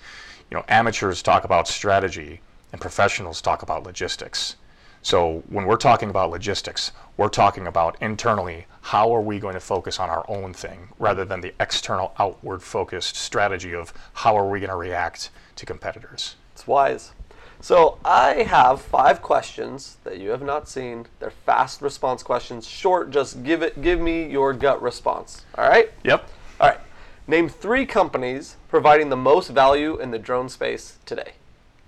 you 0.50 0.56
know, 0.56 0.64
amateurs 0.68 1.22
talk 1.22 1.44
about 1.44 1.68
strategy 1.68 2.40
and 2.72 2.80
professionals 2.80 3.40
talk 3.40 3.62
about 3.62 3.84
logistics. 3.84 4.56
So 5.02 5.42
when 5.48 5.64
we're 5.64 5.76
talking 5.76 6.10
about 6.10 6.30
logistics, 6.30 6.92
we're 7.16 7.28
talking 7.28 7.66
about 7.66 7.96
internally 8.02 8.66
how 8.82 9.14
are 9.14 9.20
we 9.20 9.38
going 9.38 9.54
to 9.54 9.60
focus 9.60 10.00
on 10.00 10.10
our 10.10 10.24
own 10.28 10.52
thing 10.52 10.88
rather 10.98 11.24
than 11.24 11.40
the 11.40 11.54
external 11.60 12.12
outward 12.18 12.62
focused 12.62 13.16
strategy 13.16 13.74
of 13.74 13.92
how 14.12 14.36
are 14.36 14.48
we 14.48 14.60
going 14.60 14.70
to 14.70 14.76
react 14.76 15.30
to 15.56 15.64
competitors. 15.64 16.36
It's 16.52 16.66
wise. 16.66 17.12
So 17.60 17.98
I 18.04 18.44
have 18.44 18.80
five 18.80 19.20
questions 19.20 19.96
that 20.04 20.18
you 20.18 20.30
have 20.30 20.42
not 20.42 20.68
seen. 20.68 21.06
They're 21.18 21.30
fast 21.30 21.82
response 21.82 22.22
questions, 22.22 22.66
short. 22.66 23.10
Just 23.10 23.42
give 23.42 23.62
it. 23.62 23.82
Give 23.82 24.00
me 24.00 24.30
your 24.30 24.52
gut 24.52 24.80
response. 24.80 25.44
All 25.56 25.68
right. 25.68 25.90
Yep. 26.04 26.28
All 26.60 26.68
right. 26.68 26.80
Name 27.26 27.48
three 27.48 27.84
companies 27.84 28.56
providing 28.68 29.08
the 29.08 29.16
most 29.16 29.48
value 29.48 29.98
in 29.98 30.10
the 30.12 30.18
drone 30.18 30.48
space 30.48 30.98
today. 31.04 31.32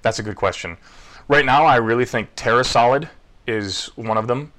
That's 0.03 0.19
a 0.19 0.23
good 0.23 0.37
question. 0.37 0.77
Right 1.29 1.47
now, 1.47 1.65
I 1.65 1.77
really 1.77 2.05
think 2.05 2.35
TerraSolid 2.35 3.09
is 3.47 3.87
one 3.95 4.19
of 4.19 4.27
them. 4.27 4.53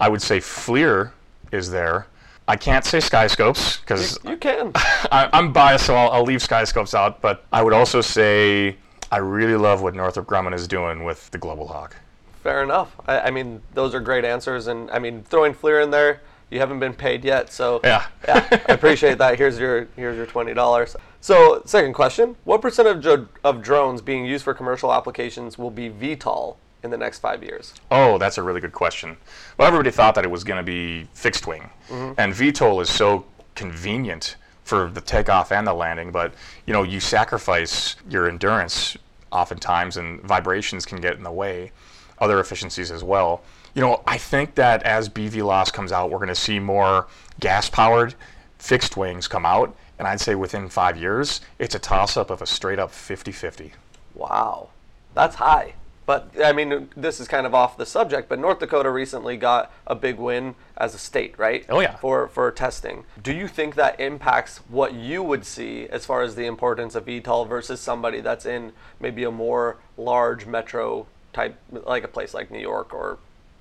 I 0.00 0.08
would 0.08 0.22
say 0.22 0.38
FLIR 0.38 1.12
is 1.52 1.70
there. 1.70 2.06
I 2.46 2.56
can't 2.56 2.84
say 2.84 2.98
SkySkopes 2.98 3.80
because 3.80 4.18
You 4.24 4.38
can. 4.38 4.72
I'm 5.12 5.52
biased, 5.52 5.84
so 5.86 5.94
I'll, 5.94 6.10
I'll 6.10 6.24
leave 6.24 6.40
SkySkopes 6.40 6.94
out. 6.94 7.20
But 7.20 7.44
I 7.52 7.62
would 7.62 7.74
also 7.74 8.00
say 8.00 8.76
I 9.10 9.18
really 9.18 9.56
love 9.56 9.82
what 9.82 9.94
Northrop 9.94 10.26
Grumman 10.26 10.54
is 10.54 10.68
doing 10.68 11.04
with 11.04 11.30
the 11.30 11.38
Global 11.38 11.68
Hawk. 11.68 11.96
Fair 12.42 12.62
enough. 12.62 12.94
I, 13.06 13.20
I 13.20 13.30
mean, 13.30 13.62
those 13.74 13.94
are 13.94 14.00
great 14.00 14.24
answers, 14.24 14.66
and 14.66 14.90
I 14.90 14.98
mean, 14.98 15.22
throwing 15.22 15.54
FLIR 15.54 15.82
in 15.82 15.90
there, 15.90 16.20
you 16.50 16.60
haven't 16.60 16.78
been 16.78 16.94
paid 16.94 17.24
yet, 17.24 17.52
so 17.52 17.80
Yeah. 17.84 18.06
yeah, 18.26 18.46
I 18.68 18.72
appreciate 18.72 19.18
that. 19.18 19.36
Here's 19.38 19.58
your 19.58 19.88
here's 19.96 20.16
your 20.16 20.26
twenty 20.26 20.54
dollars. 20.54 20.96
So, 21.20 21.62
second 21.66 21.92
question: 21.94 22.36
What 22.44 22.62
percent 22.62 22.88
of 22.88 23.28
of 23.44 23.62
drones 23.62 24.00
being 24.00 24.24
used 24.24 24.44
for 24.44 24.54
commercial 24.54 24.92
applications 24.92 25.58
will 25.58 25.70
be 25.70 25.90
VTOL 25.90 26.56
in 26.82 26.90
the 26.90 26.96
next 26.96 27.18
five 27.18 27.42
years? 27.42 27.74
Oh, 27.90 28.18
that's 28.18 28.38
a 28.38 28.42
really 28.42 28.60
good 28.60 28.72
question. 28.72 29.16
Well, 29.58 29.68
everybody 29.68 29.90
thought 29.90 30.14
that 30.14 30.24
it 30.24 30.30
was 30.30 30.44
going 30.44 30.58
to 30.58 30.62
be 30.62 31.08
fixed 31.12 31.46
wing, 31.46 31.70
mm-hmm. 31.88 32.18
and 32.18 32.32
VTOL 32.32 32.80
is 32.80 32.88
so 32.88 33.26
convenient 33.54 34.36
for 34.68 34.90
the 34.90 35.00
takeoff 35.00 35.50
and 35.50 35.66
the 35.66 35.72
landing. 35.72 36.12
But 36.12 36.34
you 36.66 36.74
know, 36.74 36.82
you 36.82 37.00
sacrifice 37.00 37.96
your 38.08 38.28
endurance 38.28 38.96
oftentimes, 39.32 39.96
and 39.96 40.20
vibrations 40.20 40.84
can 40.84 41.00
get 41.00 41.16
in 41.16 41.22
the 41.22 41.32
way. 41.32 41.72
Other 42.18 42.38
efficiencies 42.40 42.90
as 42.90 43.02
well. 43.02 43.42
You 43.74 43.82
know, 43.82 44.02
I 44.06 44.18
think 44.18 44.56
that 44.56 44.82
as 44.82 45.08
BVLOS 45.08 45.72
comes 45.72 45.92
out, 45.92 46.10
we're 46.10 46.18
going 46.18 46.28
to 46.28 46.34
see 46.34 46.58
more 46.58 47.06
gas-powered 47.38 48.14
fixed 48.58 48.96
wings 48.96 49.28
come 49.28 49.46
out, 49.46 49.74
and 49.98 50.08
I'd 50.08 50.20
say 50.20 50.34
within 50.34 50.68
five 50.68 50.96
years, 50.96 51.40
it's 51.58 51.74
a 51.74 51.78
toss-up 51.78 52.30
of 52.30 52.42
a 52.42 52.46
straight-up 52.46 52.90
50-50. 52.90 53.70
Wow, 54.14 54.70
that's 55.14 55.36
high. 55.36 55.74
But 56.08 56.30
I 56.42 56.54
mean, 56.54 56.88
this 56.96 57.20
is 57.20 57.28
kind 57.28 57.46
of 57.46 57.54
off 57.54 57.76
the 57.76 57.84
subject. 57.84 58.30
But 58.30 58.38
North 58.38 58.60
Dakota 58.60 58.90
recently 58.90 59.36
got 59.36 59.70
a 59.86 59.94
big 59.94 60.16
win 60.16 60.54
as 60.78 60.94
a 60.94 60.98
state, 60.98 61.38
right? 61.38 61.66
Oh, 61.68 61.80
yeah. 61.80 61.96
For 61.96 62.28
for 62.28 62.50
testing. 62.50 63.04
Do 63.22 63.30
you 63.30 63.46
think 63.46 63.74
that 63.74 64.00
impacts 64.00 64.62
what 64.68 64.94
you 64.94 65.22
would 65.22 65.44
see 65.44 65.86
as 65.90 66.06
far 66.06 66.22
as 66.22 66.34
the 66.34 66.46
importance 66.46 66.94
of 66.94 67.04
VTOL 67.04 67.46
versus 67.46 67.78
somebody 67.78 68.22
that's 68.22 68.46
in 68.46 68.72
maybe 68.98 69.22
a 69.24 69.30
more 69.30 69.76
large 69.98 70.46
metro 70.46 71.06
type, 71.34 71.58
like 71.70 72.04
a 72.04 72.08
place 72.08 72.32
like 72.32 72.50
New 72.50 72.58
York 72.58 72.94
or, 72.94 73.18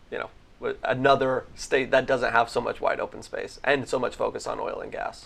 you 0.09 0.17
know, 0.17 0.29
another 0.85 1.43
state 1.55 1.91
that 1.91 2.05
doesn't 2.05 2.31
have 2.31 2.49
so 2.49 2.61
much 2.61 2.79
wide 2.79 3.01
open 3.01 3.23
space 3.23 3.59
and 3.65 3.89
so 3.89 3.99
much 3.99 4.15
focus 4.15 4.47
on 4.47 4.57
oil 4.57 4.79
and 4.79 4.93
gas? 4.93 5.25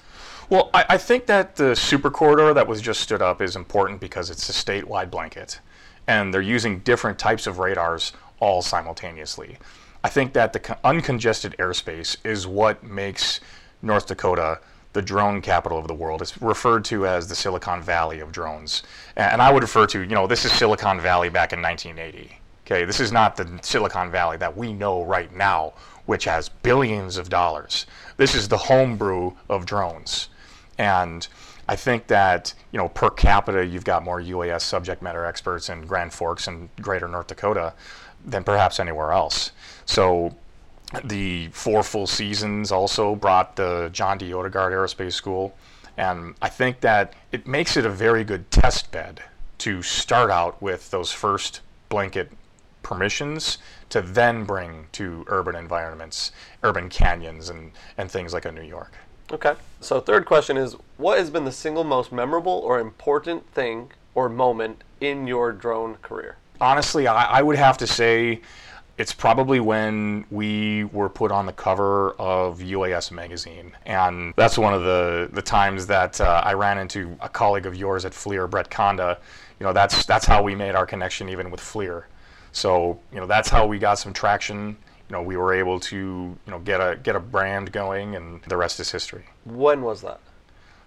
Well, 0.49 0.71
I, 0.73 0.85
I 0.89 0.97
think 0.97 1.27
that 1.27 1.55
the 1.55 1.75
super 1.75 2.09
corridor 2.09 2.51
that 2.55 2.67
was 2.67 2.81
just 2.81 2.99
stood 3.01 3.21
up 3.21 3.43
is 3.43 3.55
important 3.55 4.01
because 4.01 4.31
it's 4.31 4.49
a 4.49 4.53
statewide 4.53 5.11
blanket, 5.11 5.59
and 6.11 6.33
they're 6.33 6.41
using 6.41 6.79
different 6.79 7.17
types 7.17 7.47
of 7.47 7.57
radars 7.57 8.11
all 8.41 8.61
simultaneously. 8.61 9.57
I 10.03 10.09
think 10.09 10.33
that 10.33 10.51
the 10.51 10.59
uncongested 10.83 11.55
airspace 11.55 12.17
is 12.25 12.45
what 12.45 12.83
makes 12.83 13.39
North 13.81 14.07
Dakota 14.07 14.59
the 14.91 15.01
drone 15.01 15.41
capital 15.41 15.77
of 15.77 15.87
the 15.87 15.93
world. 15.93 16.21
It's 16.21 16.41
referred 16.41 16.83
to 16.85 17.07
as 17.07 17.29
the 17.29 17.35
Silicon 17.35 17.81
Valley 17.81 18.19
of 18.19 18.33
drones, 18.33 18.83
and 19.15 19.41
I 19.41 19.53
would 19.53 19.63
refer 19.63 19.87
to, 19.87 20.01
you 20.01 20.15
know, 20.15 20.27
this 20.27 20.43
is 20.43 20.51
Silicon 20.51 20.99
Valley 20.99 21.29
back 21.29 21.53
in 21.53 21.61
1980. 21.61 22.37
Okay, 22.65 22.83
this 22.83 22.99
is 22.99 23.13
not 23.13 23.37
the 23.37 23.47
Silicon 23.61 24.11
Valley 24.11 24.35
that 24.35 24.57
we 24.57 24.73
know 24.73 25.03
right 25.05 25.33
now, 25.33 25.71
which 26.07 26.25
has 26.25 26.49
billions 26.49 27.15
of 27.15 27.29
dollars. 27.29 27.85
This 28.17 28.35
is 28.35 28.49
the 28.49 28.57
homebrew 28.57 29.31
of 29.47 29.65
drones. 29.65 30.27
And 30.77 31.25
I 31.71 31.77
think 31.77 32.07
that, 32.07 32.53
you 32.73 32.77
know, 32.77 32.89
per 32.89 33.09
capita, 33.09 33.65
you've 33.65 33.85
got 33.85 34.03
more 34.03 34.19
UAS 34.19 34.59
subject 34.59 35.01
matter 35.01 35.23
experts 35.25 35.69
in 35.69 35.85
Grand 35.85 36.13
Forks 36.13 36.49
and 36.49 36.67
greater 36.81 37.07
North 37.07 37.27
Dakota 37.27 37.73
than 38.25 38.43
perhaps 38.43 38.77
anywhere 38.77 39.13
else. 39.13 39.53
So 39.85 40.35
the 41.05 41.47
four 41.53 41.81
full 41.81 42.07
seasons 42.07 42.73
also 42.73 43.15
brought 43.15 43.55
the 43.55 43.89
John 43.93 44.17
D. 44.17 44.31
Odegard 44.31 44.73
Aerospace 44.73 45.13
School. 45.13 45.55
And 45.95 46.35
I 46.41 46.49
think 46.49 46.81
that 46.81 47.13
it 47.31 47.47
makes 47.47 47.77
it 47.77 47.85
a 47.85 47.89
very 47.89 48.25
good 48.25 48.51
test 48.51 48.91
bed 48.91 49.23
to 49.59 49.81
start 49.81 50.29
out 50.29 50.61
with 50.61 50.91
those 50.91 51.13
first 51.13 51.61
blanket 51.87 52.33
permissions 52.83 53.59
to 53.87 54.01
then 54.01 54.43
bring 54.43 54.87
to 54.91 55.23
urban 55.27 55.55
environments, 55.55 56.33
urban 56.63 56.89
canyons, 56.89 57.47
and, 57.47 57.71
and 57.97 58.11
things 58.11 58.33
like 58.33 58.43
a 58.43 58.51
New 58.51 58.61
York. 58.61 58.91
Okay. 59.31 59.53
So 59.79 59.99
third 60.01 60.25
question 60.25 60.57
is 60.57 60.75
what 60.97 61.17
has 61.17 61.29
been 61.29 61.45
the 61.45 61.51
single 61.51 61.83
most 61.83 62.11
memorable 62.11 62.51
or 62.51 62.79
important 62.79 63.47
thing 63.53 63.91
or 64.13 64.27
moment 64.27 64.83
in 64.99 65.25
your 65.25 65.53
drone 65.53 65.95
career? 66.01 66.37
Honestly, 66.59 67.07
I, 67.07 67.39
I 67.39 67.41
would 67.41 67.55
have 67.55 67.77
to 67.77 67.87
say 67.87 68.41
it's 68.97 69.13
probably 69.13 69.59
when 69.59 70.25
we 70.29 70.83
were 70.85 71.09
put 71.09 71.31
on 71.31 71.45
the 71.45 71.53
cover 71.53 72.11
of 72.19 72.59
UAS 72.59 73.11
magazine, 73.11 73.71
and 73.85 74.33
that's 74.35 74.57
one 74.57 74.73
of 74.73 74.83
the 74.83 75.29
the 75.31 75.41
times 75.41 75.87
that 75.87 76.19
uh, 76.19 76.41
I 76.45 76.53
ran 76.53 76.77
into 76.77 77.17
a 77.21 77.29
colleague 77.29 77.65
of 77.65 77.75
yours 77.75 78.05
at 78.05 78.11
FLIR, 78.11 78.49
Brett 78.49 78.69
Conda. 78.69 79.17
You 79.59 79.65
know, 79.65 79.73
that's 79.73 80.05
that's 80.05 80.25
how 80.25 80.43
we 80.43 80.55
made 80.55 80.75
our 80.75 80.85
connection 80.85 81.29
even 81.29 81.49
with 81.49 81.61
FLIR. 81.61 82.03
So 82.51 82.99
you 83.13 83.19
know, 83.19 83.25
that's 83.25 83.49
how 83.49 83.65
we 83.65 83.79
got 83.79 83.95
some 83.95 84.13
traction 84.13 84.75
you 85.11 85.17
know, 85.17 85.21
we 85.23 85.35
were 85.35 85.53
able 85.53 85.77
to, 85.77 85.97
you 85.97 86.37
know, 86.47 86.59
get 86.59 86.79
a 86.79 86.95
get 86.95 87.17
a 87.17 87.19
brand 87.19 87.73
going, 87.73 88.15
and 88.15 88.41
the 88.43 88.55
rest 88.55 88.79
is 88.79 88.91
history. 88.91 89.25
When 89.43 89.81
was 89.81 90.01
that? 90.03 90.21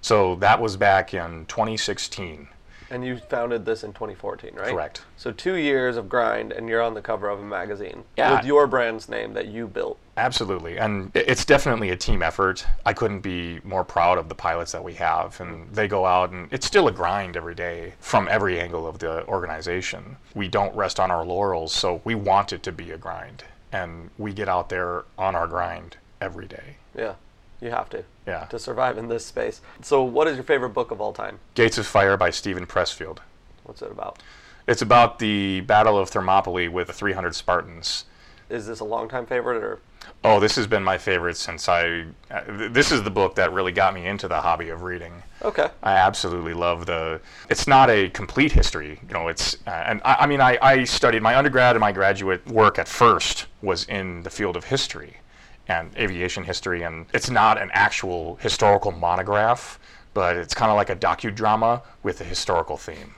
So 0.00 0.37
that 0.37 0.62
was 0.62 0.78
back 0.78 1.12
in 1.12 1.44
2016. 1.44 2.48
And 2.90 3.04
you 3.04 3.18
founded 3.18 3.66
this 3.66 3.82
in 3.82 3.92
2014, 3.92 4.54
right? 4.54 4.68
Correct. 4.68 5.02
So 5.18 5.30
two 5.30 5.56
years 5.56 5.98
of 5.98 6.08
grind, 6.08 6.52
and 6.52 6.68
you're 6.70 6.80
on 6.80 6.94
the 6.94 7.02
cover 7.02 7.28
of 7.28 7.38
a 7.40 7.42
magazine 7.44 8.04
Yeah. 8.16 8.37
with 8.37 8.46
your 8.46 8.66
brand's 8.66 9.08
name 9.10 9.34
that 9.34 9.48
you 9.48 9.66
built. 9.66 9.98
Absolutely, 10.16 10.78
and 10.78 11.10
it's 11.14 11.44
definitely 11.44 11.90
a 11.90 11.96
team 11.96 12.22
effort. 12.22 12.64
I 12.87 12.94
couldn't 12.94 13.20
be 13.20 13.60
more 13.62 13.84
proud 13.84 14.16
of 14.16 14.30
the 14.30 14.34
pilots 14.34 14.72
that 14.72 14.84
we 14.84 14.94
have, 14.94 15.38
and 15.40 15.70
they 15.74 15.87
go 15.88 16.06
out, 16.06 16.30
and 16.30 16.48
it's 16.50 16.66
still 16.66 16.88
a 16.88 16.92
grind 16.92 17.37
every 17.37 17.54
day 17.54 17.92
from 18.00 18.26
every 18.30 18.58
angle 18.58 18.87
of 18.87 19.00
the 19.00 19.26
organization. 19.26 20.16
We 20.34 20.48
don't 20.48 20.74
rest 20.74 20.98
on 20.98 21.10
our 21.10 21.24
laurels, 21.26 21.72
so 21.74 22.00
we 22.04 22.14
want 22.14 22.52
it 22.54 22.62
to 22.62 22.72
be 22.72 22.90
a 22.90 22.96
grind, 22.98 23.44
and 23.74 24.10
we 24.18 24.32
get 24.32 24.48
out 24.48 24.68
there 24.68 25.04
on 25.18 25.34
our 25.34 25.48
grind 25.48 25.96
every 26.20 26.46
day. 26.46 26.76
Yeah, 26.96 27.14
you 27.60 27.70
have 27.70 27.90
to. 27.90 28.04
Yeah. 28.24 28.44
To 28.44 28.58
survive 28.58 28.96
in 28.96 29.08
this 29.08 29.26
space. 29.26 29.60
So, 29.82 30.02
what 30.04 30.28
is 30.28 30.37
your 30.37 30.44
favorite 30.44 30.70
book 30.70 30.92
of 30.92 31.00
all 31.00 31.12
time? 31.12 31.40
Gates 31.54 31.76
of 31.76 31.84
Fire 31.84 32.16
by 32.16 32.30
Steven 32.30 32.66
Pressfield. 32.66 33.18
What's 33.64 33.82
it 33.82 33.90
about? 33.90 34.22
It's 34.68 34.80
about 34.80 35.18
the 35.18 35.60
Battle 35.62 35.98
of 35.98 36.08
Thermopylae 36.08 36.68
with 36.68 36.87
the 36.87 36.92
300 36.92 37.34
Spartans. 37.34 38.04
Is 38.55 38.67
this 38.67 38.79
a 38.79 38.85
longtime 38.85 39.27
favorite, 39.27 39.62
or 39.62 39.81
Oh, 40.23 40.38
this 40.38 40.55
has 40.57 40.67
been 40.67 40.85
my 40.85 40.97
favorite 40.97 41.37
since 41.37 41.69
I. 41.69 42.05
Uh, 42.31 42.69
this 42.71 42.93
is 42.93 43.03
the 43.03 43.11
book 43.11 43.35
that 43.35 43.53
really 43.53 43.73
got 43.73 43.95
me 43.95 44.07
into 44.07 44.29
the 44.29 44.40
hobby 44.40 44.69
of 44.69 44.83
reading. 44.83 45.12
okay? 45.43 45.69
I 45.83 45.95
absolutely 45.95 46.55
love 46.55 46.87
the. 46.87 47.21
It's 47.51 47.67
not 47.67 47.90
a 47.90 48.11
complete 48.11 48.53
history, 48.53 49.01
you 49.09 49.12
know. 49.12 49.27
It's 49.29 49.57
uh, 49.67 49.71
and 49.71 50.01
I, 50.05 50.14
I 50.21 50.27
mean 50.27 50.40
I, 50.40 50.57
I 50.62 50.85
studied 50.85 51.21
my 51.21 51.37
undergrad 51.37 51.75
and 51.75 51.81
my 51.81 51.90
graduate 51.90 52.47
work 52.47 52.79
at 52.79 52.87
first 52.87 53.47
was 53.61 53.85
in 53.87 54.23
the 54.23 54.31
field 54.31 54.57
of 54.57 54.64
history, 54.64 55.17
and 55.67 55.90
aviation 55.97 56.45
history, 56.45 56.83
and 56.83 57.07
it's 57.12 57.31
not 57.31 57.61
an 57.61 57.71
actual 57.73 58.37
historical 58.37 58.93
monograph, 58.93 59.81
but 60.14 60.37
it's 60.37 60.55
kind 60.55 60.71
of 60.71 60.77
like 60.77 60.90
a 60.90 60.97
docudrama 60.97 61.83
with 62.05 62.21
a 62.21 62.25
historical 62.25 62.77
theme. 62.77 63.14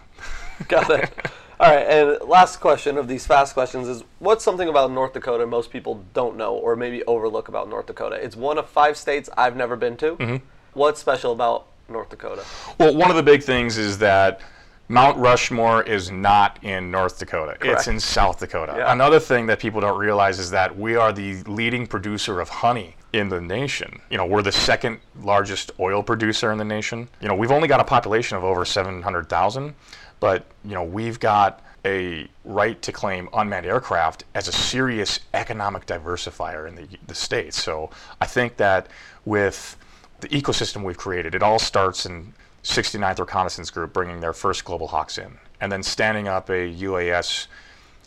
Got 0.68 0.90
it. 0.90 1.10
All 1.58 1.74
right, 1.74 1.86
and 1.86 2.28
last 2.28 2.58
question 2.58 2.98
of 2.98 3.08
these 3.08 3.26
fast 3.26 3.54
questions 3.54 3.88
is 3.88 4.04
what's 4.18 4.44
something 4.44 4.68
about 4.68 4.90
North 4.90 5.14
Dakota 5.14 5.46
most 5.46 5.70
people 5.70 6.04
don't 6.12 6.36
know 6.36 6.54
or 6.54 6.76
maybe 6.76 7.02
overlook 7.04 7.48
about 7.48 7.70
North 7.70 7.86
Dakota? 7.86 8.16
It's 8.16 8.36
one 8.36 8.58
of 8.58 8.68
five 8.68 8.96
states 8.98 9.30
I've 9.38 9.56
never 9.56 9.74
been 9.74 9.96
to. 9.98 10.16
Mm-hmm. 10.16 10.44
What's 10.74 11.00
special 11.00 11.32
about 11.32 11.66
North 11.88 12.10
Dakota? 12.10 12.44
Well, 12.78 12.94
one 12.94 13.08
of 13.08 13.16
the 13.16 13.22
big 13.22 13.42
things 13.42 13.78
is 13.78 13.96
that 13.98 14.42
Mount 14.88 15.16
Rushmore 15.16 15.82
is 15.82 16.10
not 16.10 16.62
in 16.62 16.90
North 16.90 17.18
Dakota. 17.18 17.56
It's 17.62 17.88
in 17.88 17.98
South 17.98 18.38
Dakota. 18.38 18.74
Yeah. 18.76 18.92
Another 18.92 19.18
thing 19.18 19.46
that 19.46 19.58
people 19.58 19.80
don't 19.80 19.98
realize 19.98 20.38
is 20.38 20.50
that 20.50 20.76
we 20.78 20.94
are 20.94 21.12
the 21.12 21.42
leading 21.44 21.86
producer 21.86 22.40
of 22.40 22.48
honey 22.48 22.96
in 23.12 23.28
the 23.28 23.40
nation. 23.40 24.00
You 24.10 24.18
know, 24.18 24.26
we're 24.26 24.42
the 24.42 24.52
second 24.52 25.00
largest 25.22 25.72
oil 25.80 26.02
producer 26.02 26.52
in 26.52 26.58
the 26.58 26.64
nation. 26.64 27.08
You 27.20 27.28
know, 27.28 27.34
we've 27.34 27.50
only 27.50 27.66
got 27.66 27.80
a 27.80 27.84
population 27.84 28.36
of 28.36 28.44
over 28.44 28.64
700,000, 28.64 29.74
but 30.20 30.46
you 30.64 30.72
know, 30.72 30.84
we've 30.84 31.20
got 31.20 31.62
a 31.84 32.26
right 32.44 32.82
to 32.82 32.92
claim 32.92 33.28
unmanned 33.32 33.64
aircraft 33.64 34.24
as 34.34 34.48
a 34.48 34.52
serious 34.52 35.20
economic 35.34 35.86
diversifier 35.86 36.68
in 36.68 36.74
the, 36.74 36.88
the 37.06 37.14
state. 37.14 37.54
So 37.54 37.90
I 38.20 38.26
think 38.26 38.56
that 38.56 38.88
with 39.24 39.76
the 40.20 40.28
ecosystem 40.28 40.82
we've 40.82 40.98
created, 40.98 41.34
it 41.34 41.42
all 41.42 41.60
starts 41.60 42.06
in 42.06 42.32
69th 42.64 43.20
Reconnaissance 43.20 43.70
Group 43.70 43.92
bringing 43.92 44.20
their 44.20 44.32
first 44.32 44.64
Global 44.64 44.88
Hawks 44.88 45.18
in, 45.18 45.38
and 45.60 45.70
then 45.70 45.82
standing 45.82 46.26
up 46.26 46.48
a 46.50 46.74
UAS 46.74 47.46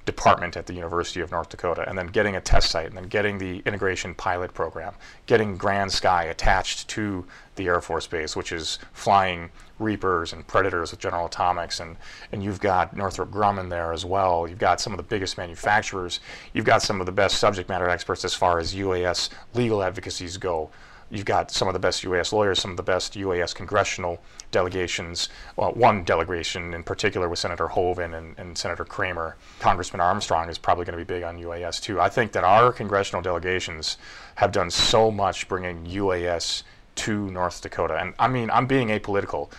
department 0.05 0.57
at 0.57 0.65
the 0.65 0.73
University 0.73 1.21
of 1.21 1.31
North 1.31 1.49
Dakota, 1.49 1.87
and 1.87 1.97
then 1.97 2.07
getting 2.07 2.35
a 2.35 2.41
test 2.41 2.71
site, 2.71 2.87
and 2.87 2.97
then 2.97 3.07
getting 3.07 3.37
the 3.37 3.61
integration 3.65 4.13
pilot 4.15 4.53
program, 4.53 4.93
getting 5.27 5.55
Grand 5.55 5.91
Sky 5.91 6.23
attached 6.25 6.87
to 6.89 7.25
the 7.55 7.67
Air 7.67 7.79
Force 7.79 8.07
Base, 8.07 8.35
which 8.35 8.51
is 8.51 8.79
flying 8.91 9.51
Reapers 9.79 10.33
and 10.33 10.45
Predators 10.45 10.91
with 10.91 10.99
General 10.99 11.25
Atomics, 11.25 11.79
and, 11.79 11.97
and 12.31 12.43
you've 12.43 12.59
got 12.59 12.95
Northrop 12.95 13.31
Grumman 13.31 13.69
there 13.69 13.93
as 13.93 14.05
well. 14.05 14.47
You've 14.47 14.59
got 14.59 14.81
some 14.81 14.93
of 14.93 14.97
the 14.97 15.03
biggest 15.03 15.37
manufacturers. 15.37 16.19
You've 16.53 16.65
got 16.65 16.81
some 16.81 16.99
of 16.99 17.05
the 17.05 17.11
best 17.11 17.37
subject 17.37 17.69
matter 17.69 17.89
experts 17.89 18.25
as 18.25 18.33
far 18.33 18.59
as 18.59 18.75
UAS 18.75 19.29
legal 19.53 19.81
advocacies 19.83 20.37
go. 20.37 20.69
You've 21.11 21.25
got 21.25 21.49
some 21.49 21.67
of 21.67 21.73
the 21.73 21.79
best 21.79 22.03
UAS 22.03 22.31
lawyers, 22.31 22.59
some 22.59 22.71
of 22.71 22.77
the 22.77 22.83
best 22.83 23.13
UAS 23.15 23.55
congressional 23.55 24.21
delegations. 24.51 25.29
Well, 25.55 25.71
one 25.73 26.03
delegation 26.03 26.73
in 26.73 26.83
particular 26.83 27.27
with 27.27 27.39
Senator 27.39 27.67
Hoven 27.67 28.13
and, 28.13 28.37
and 28.37 28.55
Senator 28.55 28.85
Cramer. 28.85 29.35
Congressman 29.59 30.01
Armstrong 30.01 30.49
is 30.49 30.59
probably 30.59 30.85
going 30.85 30.97
to 30.97 31.03
be 31.03 31.11
big 31.11 31.23
on 31.23 31.39
UAS 31.39 31.81
too. 31.81 31.99
I 31.99 32.09
think 32.09 32.31
that 32.33 32.43
our 32.43 32.71
congressional 32.71 33.23
delegations 33.23 33.97
have 34.35 34.51
done 34.51 34.69
so 34.69 35.09
much 35.09 35.47
bringing 35.47 35.85
UAS 35.87 36.63
to 36.95 37.29
North 37.31 37.61
Dakota. 37.61 37.97
And 37.97 38.13
I 38.19 38.27
mean, 38.27 38.49
I'm 38.51 38.67
being 38.67 38.89
apolitical. 38.89 39.49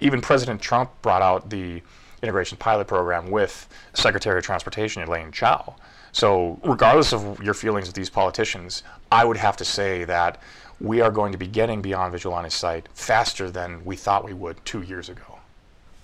Even 0.00 0.20
President 0.20 0.60
Trump 0.60 0.90
brought 1.02 1.22
out 1.22 1.50
the 1.50 1.82
integration 2.22 2.58
pilot 2.58 2.86
program 2.86 3.30
with 3.30 3.68
Secretary 3.94 4.38
of 4.38 4.44
Transportation 4.44 5.02
Elaine 5.02 5.32
Chao. 5.32 5.76
So, 6.12 6.58
regardless 6.64 7.12
of 7.12 7.42
your 7.42 7.54
feelings 7.54 7.88
of 7.88 7.94
these 7.94 8.08
politicians, 8.08 8.82
I 9.12 9.24
would 9.24 9.36
have 9.36 9.56
to 9.58 9.64
say 9.64 10.04
that 10.04 10.40
we 10.80 11.00
are 11.00 11.10
going 11.10 11.32
to 11.32 11.38
be 11.38 11.46
getting 11.46 11.82
beyond 11.82 12.12
visual 12.12 12.34
line 12.34 12.46
of 12.46 12.52
sight 12.52 12.88
faster 12.94 13.50
than 13.50 13.84
we 13.84 13.96
thought 13.96 14.24
we 14.24 14.32
would 14.32 14.64
two 14.64 14.82
years 14.82 15.08
ago. 15.08 15.35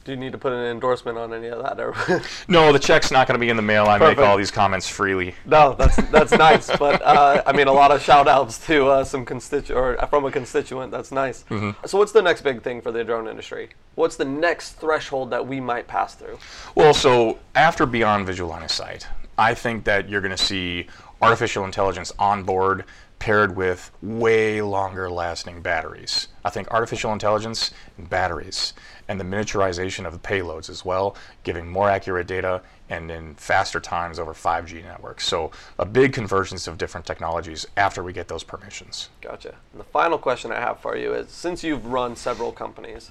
Do 0.05 0.11
you 0.11 0.17
need 0.17 0.33
to 0.33 0.38
put 0.38 0.53
an 0.53 0.65
endorsement 0.65 1.17
on 1.17 1.33
any 1.33 1.47
of 1.49 1.62
that? 1.62 1.79
Or 1.79 1.95
No, 2.49 2.73
the 2.73 2.79
check's 2.79 3.12
not 3.12 3.29
going 3.29 3.38
to 3.38 3.41
be 3.41 3.51
in 3.51 3.57
the 3.57 3.62
mail. 3.62 3.87
I 3.87 3.99
make 3.99 4.19
all 4.19 4.37
these 4.37 4.51
comments 4.51 4.88
freely. 4.88 5.35
no, 5.47 5.75
that's 5.75 5.97
that's 6.11 6.33
nice. 6.33 6.77
But 6.77 7.01
uh, 7.03 7.43
I 7.47 7.53
mean, 7.53 7.69
a 7.69 7.73
lot 7.73 7.93
of 7.93 8.03
shout 8.03 8.27
outs 8.27 8.65
to 8.67 8.88
uh, 8.88 9.05
some 9.05 9.25
constitu 9.25 9.77
or 9.77 9.97
from 10.09 10.25
a 10.25 10.31
constituent. 10.31 10.91
That's 10.91 11.12
nice. 11.12 11.45
So, 11.87 11.99
what's 11.99 12.12
the 12.12 12.23
next 12.23 12.43
big 12.43 12.62
thing 12.62 12.81
for 12.81 12.91
the 12.91 13.05
drone 13.05 13.29
industry? 13.29 13.71
What's 13.95 14.17
the 14.17 14.25
next 14.25 14.73
threshold 14.73 15.31
that 15.31 15.47
we 15.47 15.61
might 15.61 15.87
pass 15.87 16.15
through? 16.15 16.38
Well, 16.75 16.95
so 16.95 17.38
after 17.55 17.87
beyond 17.87 18.27
visual 18.27 18.51
line 18.51 18.62
of 18.65 18.71
sight, 18.71 19.07
I 19.38 19.55
think 19.55 19.85
that 19.85 20.09
you're 20.09 20.21
going 20.21 20.37
to 20.37 20.43
see 20.43 20.88
artificial 21.21 21.65
intelligence 21.65 22.12
on 22.19 22.43
board 22.43 22.85
paired 23.19 23.55
with 23.55 23.93
way 24.03 24.61
longer 24.61 25.09
lasting 25.09 25.62
batteries. 25.62 26.27
I 26.45 26.51
think 26.51 26.69
artificial 26.73 27.12
intelligence 27.12 27.71
and 27.97 28.11
batteries 28.11 28.75
and 29.09 29.19
the 29.19 29.25
miniaturization 29.25 30.07
of 30.07 30.12
the 30.12 30.19
payloads 30.19 30.71
as 30.71 30.85
well, 30.85 31.17
giving 31.43 31.69
more 31.69 31.91
accurate 31.91 32.27
data 32.27 32.62
and 32.88 33.11
in 33.11 33.35
faster 33.35 33.81
times 33.81 34.19
over 34.19 34.35
5G 34.35 34.85
networks. 34.85 35.27
So 35.27 35.51
a 35.79 35.87
big 35.87 36.12
convergence 36.12 36.67
of 36.67 36.79
different 36.79 37.07
technologies 37.07 37.67
after 37.77 38.03
we 38.03 38.12
get 38.12 38.29
those 38.29 38.45
permissions. 38.45 39.09
Gotcha. 39.21 39.55
And 39.73 39.81
the 39.81 39.85
final 39.85 40.19
question 40.19 40.53
I 40.53 40.61
have 40.61 40.81
for 40.81 40.97
you 40.97 41.15
is 41.15 41.31
since 41.31 41.65
you've 41.65 41.87
run 41.87 42.17
several 42.17 42.53
companies, 42.53 43.11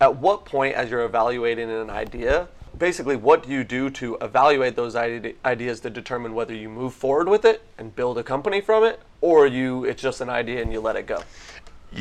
at 0.00 0.16
what 0.16 0.44
point, 0.44 0.74
as 0.74 0.90
you're 0.90 1.04
evaluating 1.04 1.70
an 1.70 1.90
idea, 1.90 2.48
basically 2.78 3.16
what 3.16 3.42
do 3.42 3.50
you 3.50 3.64
do 3.64 3.90
to 3.90 4.16
evaluate 4.20 4.76
those 4.76 4.96
ide- 4.96 5.34
ideas 5.44 5.80
to 5.80 5.90
determine 5.90 6.34
whether 6.34 6.54
you 6.54 6.68
move 6.68 6.94
forward 6.94 7.28
with 7.28 7.44
it 7.44 7.62
and 7.78 7.94
build 7.94 8.16
a 8.18 8.22
company 8.22 8.60
from 8.60 8.84
it, 8.84 9.00
or 9.20 9.46
you 9.46 9.84
it's 9.84 10.00
just 10.00 10.20
an 10.20 10.30
idea 10.30 10.62
and 10.62 10.72
you 10.72 10.80
let 10.80 10.96
it 10.96 11.06
go? 11.06 11.22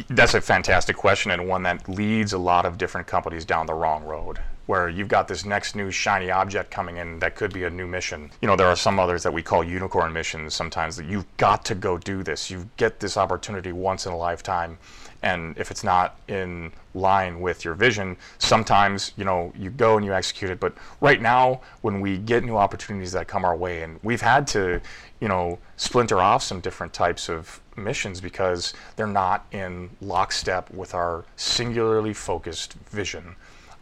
That's 0.10 0.34
a 0.34 0.42
fantastic 0.42 0.96
question 0.96 1.32
and 1.32 1.48
one 1.48 1.64
that 1.64 1.88
leads 1.90 2.34
a 2.34 2.38
lot 2.38 2.66
of 2.66 2.78
different 2.78 3.08
companies 3.08 3.46
down 3.46 3.66
the 3.66 3.74
wrong 3.74 4.04
road. 4.04 4.40
Where 4.68 4.88
you've 4.88 5.08
got 5.08 5.28
this 5.28 5.46
next 5.46 5.76
new 5.76 5.90
shiny 5.90 6.30
object 6.30 6.70
coming 6.70 6.98
in 6.98 7.18
that 7.20 7.36
could 7.36 7.52
be 7.52 7.64
a 7.64 7.72
new 7.72 7.88
mission. 7.88 8.30
You 8.40 8.48
know, 8.48 8.56
there 8.56 8.68
are 8.68 8.76
some 8.76 9.00
others 9.00 9.24
that 9.24 9.34
we 9.34 9.42
call 9.42 9.64
unicorn 9.64 10.14
missions 10.14 10.54
sometimes 10.54 10.96
that 10.98 11.08
you've 11.08 11.26
got 11.38 11.66
to 11.66 11.76
go 11.76 11.98
do 11.98 12.22
this. 12.22 12.52
You 12.52 12.70
get 12.78 13.00
this 13.00 13.18
opportunity 13.18 13.72
once 13.72 14.06
in 14.06 14.12
a 14.12 14.18
lifetime. 14.18 14.78
And 15.22 15.58
if 15.58 15.70
it's 15.70 15.84
not 15.84 16.20
in 16.28 16.72
line 16.94 17.42
with 17.42 17.66
your 17.66 17.74
vision, 17.74 18.16
sometimes, 18.38 19.12
you 19.18 19.26
know, 19.26 19.52
you 19.58 19.70
go 19.70 19.98
and 19.98 20.06
you 20.06 20.14
execute 20.14 20.50
it. 20.50 20.60
But 20.60 20.74
right 21.02 21.22
now, 21.22 21.62
when 21.82 22.00
we 22.00 22.18
get 22.18 22.44
new 22.44 22.56
opportunities 22.56 23.12
that 23.12 23.28
come 23.28 23.44
our 23.44 23.56
way, 23.56 23.84
and 23.84 24.00
we've 24.02 24.22
had 24.22 24.48
to, 24.48 24.80
you 25.20 25.28
know, 25.28 25.60
splinter 25.76 26.20
off 26.20 26.44
some 26.44 26.62
different 26.62 26.94
types 26.94 27.30
of 27.30 27.60
missions 27.76 28.22
because 28.22 28.74
they're 28.96 29.08
not 29.08 29.46
in 29.52 29.90
lockstep 30.02 30.72
with 30.72 30.94
our 30.94 31.26
singularly 31.36 32.14
focused 32.14 32.74
vision 32.90 33.36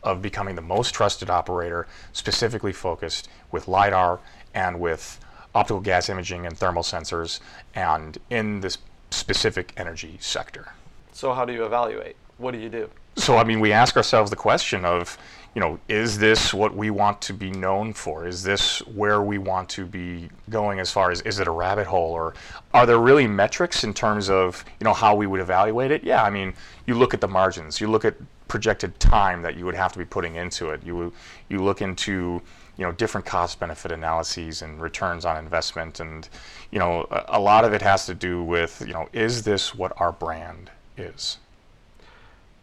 of 0.03 0.21
becoming 0.21 0.55
the 0.55 0.61
most 0.61 0.93
trusted 0.93 1.29
operator, 1.29 1.87
specifically 2.13 2.73
focused 2.73 3.29
with 3.51 3.67
LiDAR 3.67 4.19
and 4.53 4.79
with 4.79 5.19
optical 5.53 5.81
gas 5.81 6.09
imaging 6.09 6.45
and 6.45 6.57
thermal 6.57 6.83
sensors, 6.83 7.39
and 7.75 8.17
in 8.29 8.61
this 8.61 8.77
specific 9.11 9.73
energy 9.77 10.17
sector. 10.19 10.69
So 11.17 11.33
how 11.33 11.45
do 11.45 11.51
you 11.51 11.65
evaluate? 11.65 12.15
What 12.37 12.51
do 12.51 12.59
you 12.59 12.69
do? 12.69 12.91
So, 13.15 13.37
I 13.37 13.43
mean, 13.43 13.59
we 13.59 13.71
ask 13.71 13.97
ourselves 13.97 14.29
the 14.29 14.35
question 14.35 14.85
of, 14.85 15.17
you 15.55 15.61
know, 15.61 15.79
is 15.89 16.19
this 16.19 16.53
what 16.53 16.75
we 16.75 16.91
want 16.91 17.19
to 17.23 17.33
be 17.33 17.49
known 17.49 17.91
for? 17.93 18.27
Is 18.27 18.43
this 18.43 18.85
where 18.85 19.23
we 19.23 19.39
want 19.39 19.67
to 19.69 19.87
be 19.87 20.29
going 20.51 20.79
as 20.79 20.91
far 20.91 21.09
as, 21.09 21.21
is 21.21 21.39
it 21.39 21.47
a 21.47 21.51
rabbit 21.51 21.87
hole? 21.87 22.11
Or 22.11 22.35
are 22.71 22.85
there 22.85 22.99
really 22.99 23.25
metrics 23.25 23.83
in 23.83 23.95
terms 23.95 24.29
of, 24.29 24.63
you 24.79 24.85
know, 24.85 24.93
how 24.93 25.15
we 25.15 25.25
would 25.25 25.39
evaluate 25.39 25.89
it? 25.89 26.03
Yeah, 26.03 26.21
I 26.21 26.29
mean, 26.29 26.53
you 26.85 26.93
look 26.93 27.15
at 27.15 27.21
the 27.21 27.27
margins, 27.27 27.81
you 27.81 27.87
look 27.87 28.05
at 28.05 28.13
projected 28.47 28.99
time 28.99 29.41
that 29.41 29.57
you 29.57 29.65
would 29.65 29.73
have 29.73 29.91
to 29.93 29.97
be 29.97 30.05
putting 30.05 30.35
into 30.35 30.69
it, 30.69 30.83
you, 30.85 31.11
you 31.49 31.63
look 31.63 31.81
into 31.81 32.43
you 32.77 32.85
know 32.85 32.91
different 32.91 33.25
cost 33.25 33.59
benefit 33.59 33.91
analyses 33.91 34.61
and 34.61 34.79
returns 34.79 35.25
on 35.25 35.35
investment 35.35 35.99
and 35.99 36.29
you 36.69 36.77
know 36.77 37.07
a, 37.09 37.23
a 37.29 37.39
lot 37.39 37.65
of 37.65 37.73
it 37.73 37.81
has 37.81 38.05
to 38.05 38.13
do 38.13 38.43
with 38.43 38.83
you 38.85 38.93
know 38.93 39.09
is 39.13 39.41
this 39.41 39.73
what 39.73 39.99
our 39.99 40.11
brand 40.11 40.69
is 40.97 41.37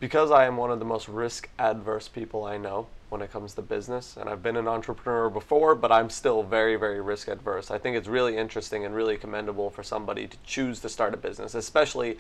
because 0.01 0.31
I 0.31 0.45
am 0.45 0.57
one 0.57 0.71
of 0.71 0.81
the 0.81 0.85
most 0.85 1.09
risk 1.09 1.49
adverse 1.59 2.09
people 2.09 2.45
I 2.45 2.59
know 2.59 2.89
when 3.09 3.23
it 3.23 3.33
comes 3.33 3.55
to 3.55 3.63
business, 3.63 4.17
and 4.17 4.29
I've 4.29 4.43
been 4.43 4.57
an 4.57 4.67
entrepreneur 4.67 5.31
before, 5.31 5.75
but 5.75 5.93
I'm 5.93 6.11
still 6.11 6.43
very, 6.43 6.77
very 6.77 7.01
risk 7.01 7.29
adverse. 7.29 7.71
I 7.71 7.79
think 7.79 7.97
it's 7.97 8.09
really 8.09 8.37
interesting 8.37 8.85
and 8.85 8.95
really 8.95 9.17
commendable 9.17 9.71
for 9.71 9.83
somebody 9.83 10.27
to 10.27 10.37
choose 10.45 10.81
to 10.81 10.89
start 10.89 11.15
a 11.15 11.17
business, 11.17 11.55
especially 11.55 12.19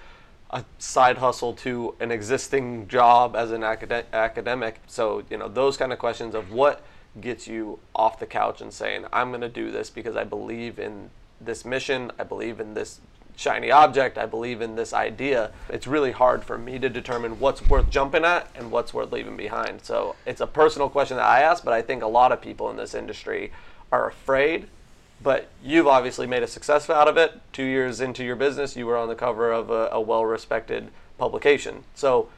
a 0.51 0.65
side 0.79 1.19
hustle 1.19 1.53
to 1.53 1.95
an 2.01 2.13
existing 2.13 2.87
job 2.87 3.35
as 3.35 3.51
an 3.51 3.63
acad- 3.63 4.07
academic. 4.13 4.81
So, 4.87 5.25
you 5.29 5.37
know, 5.37 5.49
those 5.49 5.77
kind 5.77 5.93
of 5.93 5.99
questions 5.99 6.35
of 6.35 6.53
what 6.53 6.83
gets 7.21 7.47
you 7.47 7.81
off 7.95 8.19
the 8.19 8.27
couch 8.27 8.61
and 8.61 8.73
saying, 8.73 9.05
I'm 9.13 9.31
going 9.31 9.41
to 9.41 9.49
do 9.49 9.71
this 9.71 9.91
because 9.91 10.17
I 10.17 10.25
believe 10.25 10.79
in 10.79 11.11
this 11.41 11.65
mission, 11.65 12.13
I 12.19 12.23
believe 12.25 12.61
in 12.61 12.75
this 12.75 13.01
shiny 13.37 13.71
object, 13.71 14.17
I 14.19 14.27
believe 14.27 14.61
in 14.61 14.77
this 14.77 14.93
idea. 14.93 15.51
It's 15.69 15.87
really 15.87 16.13
hard 16.13 16.45
for 16.45 16.57
me 16.57 16.79
to 16.79 16.89
determine 16.89 17.41
what's 17.41 17.67
worth 17.69 17.91
jumping 17.91 18.25
at 18.25 18.49
and 18.55 18.71
what's 18.71 18.95
worth 18.95 19.13
leaving 19.13 19.37
behind. 19.37 19.85
So 19.85 20.17
it's 20.25 20.41
a 20.41 20.47
personal 20.47 20.89
question 20.89 21.17
that 21.17 21.27
I 21.27 21.41
ask, 21.41 21.65
but 21.65 21.73
I 21.73 21.83
think 21.83 22.03
a 22.03 22.09
lot 22.09 22.33
of 22.33 22.41
people 22.41 22.71
in 22.71 22.77
this 22.77 22.95
industry 22.95 23.53
are 23.91 24.09
afraid. 24.09 24.69
But 25.23 25.49
you've 25.63 25.87
obviously 25.87 26.27
made 26.27 26.43
a 26.43 26.47
success 26.47 26.91
out 26.91 27.09
of 27.09 27.17
it. 27.17 27.41
Two 27.53 27.65
years 27.65 28.01
into 28.01 28.25
your 28.25 28.37
business, 28.37 28.77
you 28.77 28.87
were 28.87 28.97
on 28.97 29.09
the 29.09 29.15
cover 29.15 29.53
of 29.53 29.71
a, 29.71 29.89
a 29.93 30.01
well 30.01 30.25
respected 30.25 30.91
publication. 31.19 31.85
So, 31.95 32.29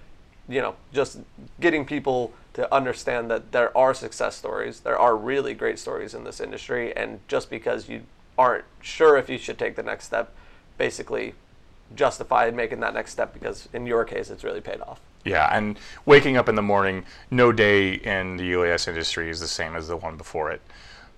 you 0.49 0.61
know, 0.61 0.77
just 0.93 1.19
getting 1.61 1.85
people 1.85 2.33
to 2.55 2.73
understand 2.73 3.31
that 3.31 3.53
there 3.53 3.77
are 3.77 3.93
success 3.93 4.37
stories, 4.37 4.81
there 4.81 4.99
are 4.99 5.17
really 5.17 5.53
great 5.53 5.79
stories 5.79 6.15
in 6.15 6.25
this 6.25 6.41
industry, 6.41 6.97
and 6.97 7.21
just 7.29 7.51
because 7.51 7.89
you 7.89 8.03
aren't 8.39 8.65
sure 8.81 9.17
if 9.17 9.29
you 9.29 9.37
should 9.37 9.59
take 9.59 9.77
the 9.77 9.83
next 9.83 10.05
step 10.05 10.33
basically 10.79 11.35
justify 11.95 12.51
making 12.51 12.81
that 12.81 12.95
next 12.95 13.13
step 13.13 13.33
because 13.33 13.69
in 13.73 13.87
your 13.87 14.05
case 14.05 14.31
it's 14.31 14.45
really 14.45 14.61
paid 14.61 14.81
off. 14.81 15.01
Yeah, 15.25 15.49
and 15.53 15.79
waking 16.05 16.37
up 16.37 16.49
in 16.49 16.55
the 16.55 16.63
morning, 16.63 17.05
no 17.31 17.51
day 17.51 17.95
in 17.95 18.37
the 18.37 18.53
UAS 18.53 18.87
industry 18.87 19.29
is 19.29 19.41
the 19.41 19.49
same 19.49 19.75
as 19.75 19.89
the 19.89 19.97
one 19.97 20.17
before 20.17 20.51
it. 20.51 20.61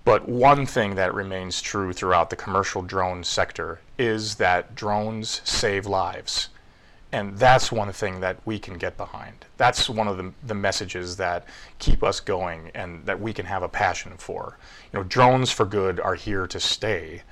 But 0.03 0.27
one 0.27 0.65
thing 0.65 0.95
that 0.95 1.13
remains 1.13 1.61
true 1.61 1.93
throughout 1.93 2.31
the 2.31 2.35
commercial 2.35 2.81
drone 2.81 3.23
sector 3.23 3.79
is 3.97 4.35
that 4.35 4.73
drones 4.73 5.41
save 5.43 5.85
lives. 5.85 6.49
And 7.11 7.37
that's 7.37 7.71
one 7.71 7.91
thing 7.91 8.19
that 8.19 8.37
we 8.45 8.59
can 8.59 8.77
get 8.77 8.95
behind. 8.95 9.45
That's 9.57 9.89
one 9.89 10.07
of 10.07 10.17
the, 10.17 10.31
the 10.45 10.53
messages 10.53 11.17
that 11.17 11.45
keep 11.79 12.03
us 12.03 12.19
going 12.19 12.71
and 12.75 13.05
that 13.05 13.19
we 13.19 13.33
can 13.33 13.45
have 13.45 13.63
a 13.63 13.69
passion 13.69 14.13
for. 14.17 14.57
You 14.91 14.99
know, 14.99 15.03
drones 15.03 15.51
for 15.51 15.65
good 15.65 15.99
are 15.99 16.15
here 16.15 16.45
to 16.47 16.59
stay. 16.59 17.23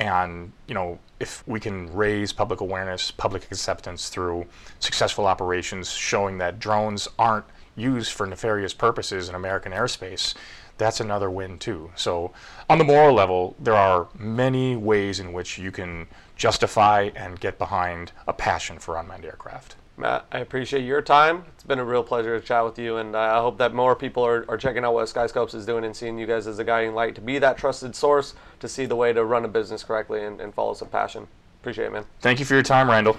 And 0.00 0.52
you 0.66 0.74
know, 0.74 0.98
if 1.20 1.46
we 1.46 1.60
can 1.60 1.92
raise 1.94 2.32
public 2.32 2.60
awareness, 2.60 3.10
public 3.10 3.44
acceptance 3.50 4.08
through 4.08 4.46
successful 4.80 5.26
operations, 5.26 5.90
showing 5.90 6.38
that 6.38 6.58
drones 6.58 7.08
aren't 7.18 7.46
used 7.76 8.12
for 8.12 8.26
nefarious 8.26 8.74
purposes 8.74 9.28
in 9.28 9.34
American 9.34 9.72
airspace, 9.72 10.34
that's 10.78 11.00
another 11.00 11.30
win 11.30 11.58
too. 11.58 11.90
So, 11.94 12.32
on 12.68 12.78
the 12.78 12.84
moral 12.84 13.14
level, 13.14 13.54
there 13.60 13.76
are 13.76 14.08
many 14.18 14.76
ways 14.76 15.20
in 15.20 15.32
which 15.32 15.58
you 15.58 15.70
can 15.70 16.08
justify 16.36 17.10
and 17.14 17.38
get 17.38 17.58
behind 17.58 18.12
a 18.26 18.32
passion 18.32 18.78
for 18.78 18.96
unmanned 18.96 19.24
aircraft. 19.24 19.76
Matt, 19.96 20.26
I 20.32 20.40
appreciate 20.40 20.84
your 20.84 21.00
time. 21.00 21.44
It's 21.54 21.62
been 21.62 21.78
a 21.78 21.84
real 21.84 22.02
pleasure 22.02 22.38
to 22.38 22.44
chat 22.44 22.64
with 22.64 22.78
you, 22.78 22.96
and 22.96 23.14
I 23.16 23.38
hope 23.38 23.58
that 23.58 23.74
more 23.74 23.94
people 23.94 24.26
are, 24.26 24.44
are 24.48 24.56
checking 24.56 24.84
out 24.84 24.92
what 24.92 25.06
SkySkopes 25.06 25.54
is 25.54 25.64
doing 25.64 25.84
and 25.84 25.94
seeing 25.94 26.18
you 26.18 26.26
guys 26.26 26.48
as 26.48 26.58
a 26.58 26.64
guiding 26.64 26.94
light 26.94 27.14
to 27.14 27.20
be 27.20 27.38
that 27.38 27.56
trusted 27.56 27.94
source 27.94 28.34
to 28.58 28.66
see 28.66 28.86
the 28.86 28.96
way 28.96 29.12
to 29.12 29.24
run 29.24 29.44
a 29.44 29.48
business 29.48 29.84
correctly 29.84 30.24
and, 30.24 30.40
and 30.40 30.52
follow 30.52 30.74
some 30.74 30.88
passion. 30.88 31.28
Appreciate 31.60 31.86
it, 31.86 31.92
man. 31.92 32.04
Thank 32.20 32.40
you 32.40 32.44
for 32.44 32.54
your 32.54 32.62
time, 32.64 32.90
Randall. 32.90 33.16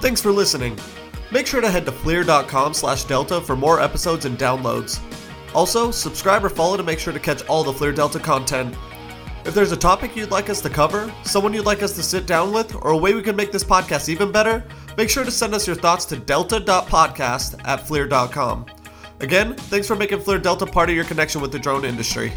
Thanks 0.00 0.20
for 0.20 0.32
listening. 0.32 0.76
Make 1.30 1.46
sure 1.46 1.60
to 1.60 1.70
head 1.70 1.86
to 1.86 1.92
flir.com 1.92 2.74
slash 2.74 3.04
delta 3.04 3.40
for 3.40 3.56
more 3.56 3.80
episodes 3.80 4.24
and 4.24 4.36
downloads. 4.36 5.00
Also, 5.54 5.92
subscribe 5.92 6.44
or 6.44 6.48
follow 6.48 6.76
to 6.76 6.82
make 6.82 6.98
sure 6.98 7.12
to 7.12 7.20
catch 7.20 7.46
all 7.46 7.62
the 7.62 7.72
FLIR 7.72 7.94
Delta 7.94 8.18
content. 8.18 8.76
If 9.44 9.54
there's 9.54 9.72
a 9.72 9.76
topic 9.76 10.16
you'd 10.16 10.30
like 10.30 10.50
us 10.50 10.60
to 10.62 10.70
cover, 10.70 11.12
someone 11.22 11.52
you'd 11.54 11.66
like 11.66 11.82
us 11.82 11.94
to 11.94 12.02
sit 12.02 12.26
down 12.26 12.52
with, 12.52 12.74
or 12.74 12.90
a 12.90 12.96
way 12.96 13.14
we 13.14 13.22
can 13.22 13.36
make 13.36 13.52
this 13.52 13.62
podcast 13.62 14.08
even 14.08 14.32
better, 14.32 14.64
make 14.96 15.10
sure 15.10 15.24
to 15.24 15.30
send 15.30 15.54
us 15.54 15.66
your 15.66 15.76
thoughts 15.76 16.04
to 16.06 16.16
delta.podcast 16.16 17.60
at 17.64 17.80
flir.com. 17.80 18.66
Again, 19.20 19.54
thanks 19.54 19.86
for 19.86 19.96
making 19.96 20.18
FLIR 20.18 20.42
Delta 20.42 20.66
part 20.66 20.90
of 20.90 20.96
your 20.96 21.04
connection 21.04 21.40
with 21.40 21.52
the 21.52 21.58
drone 21.58 21.84
industry. 21.84 22.32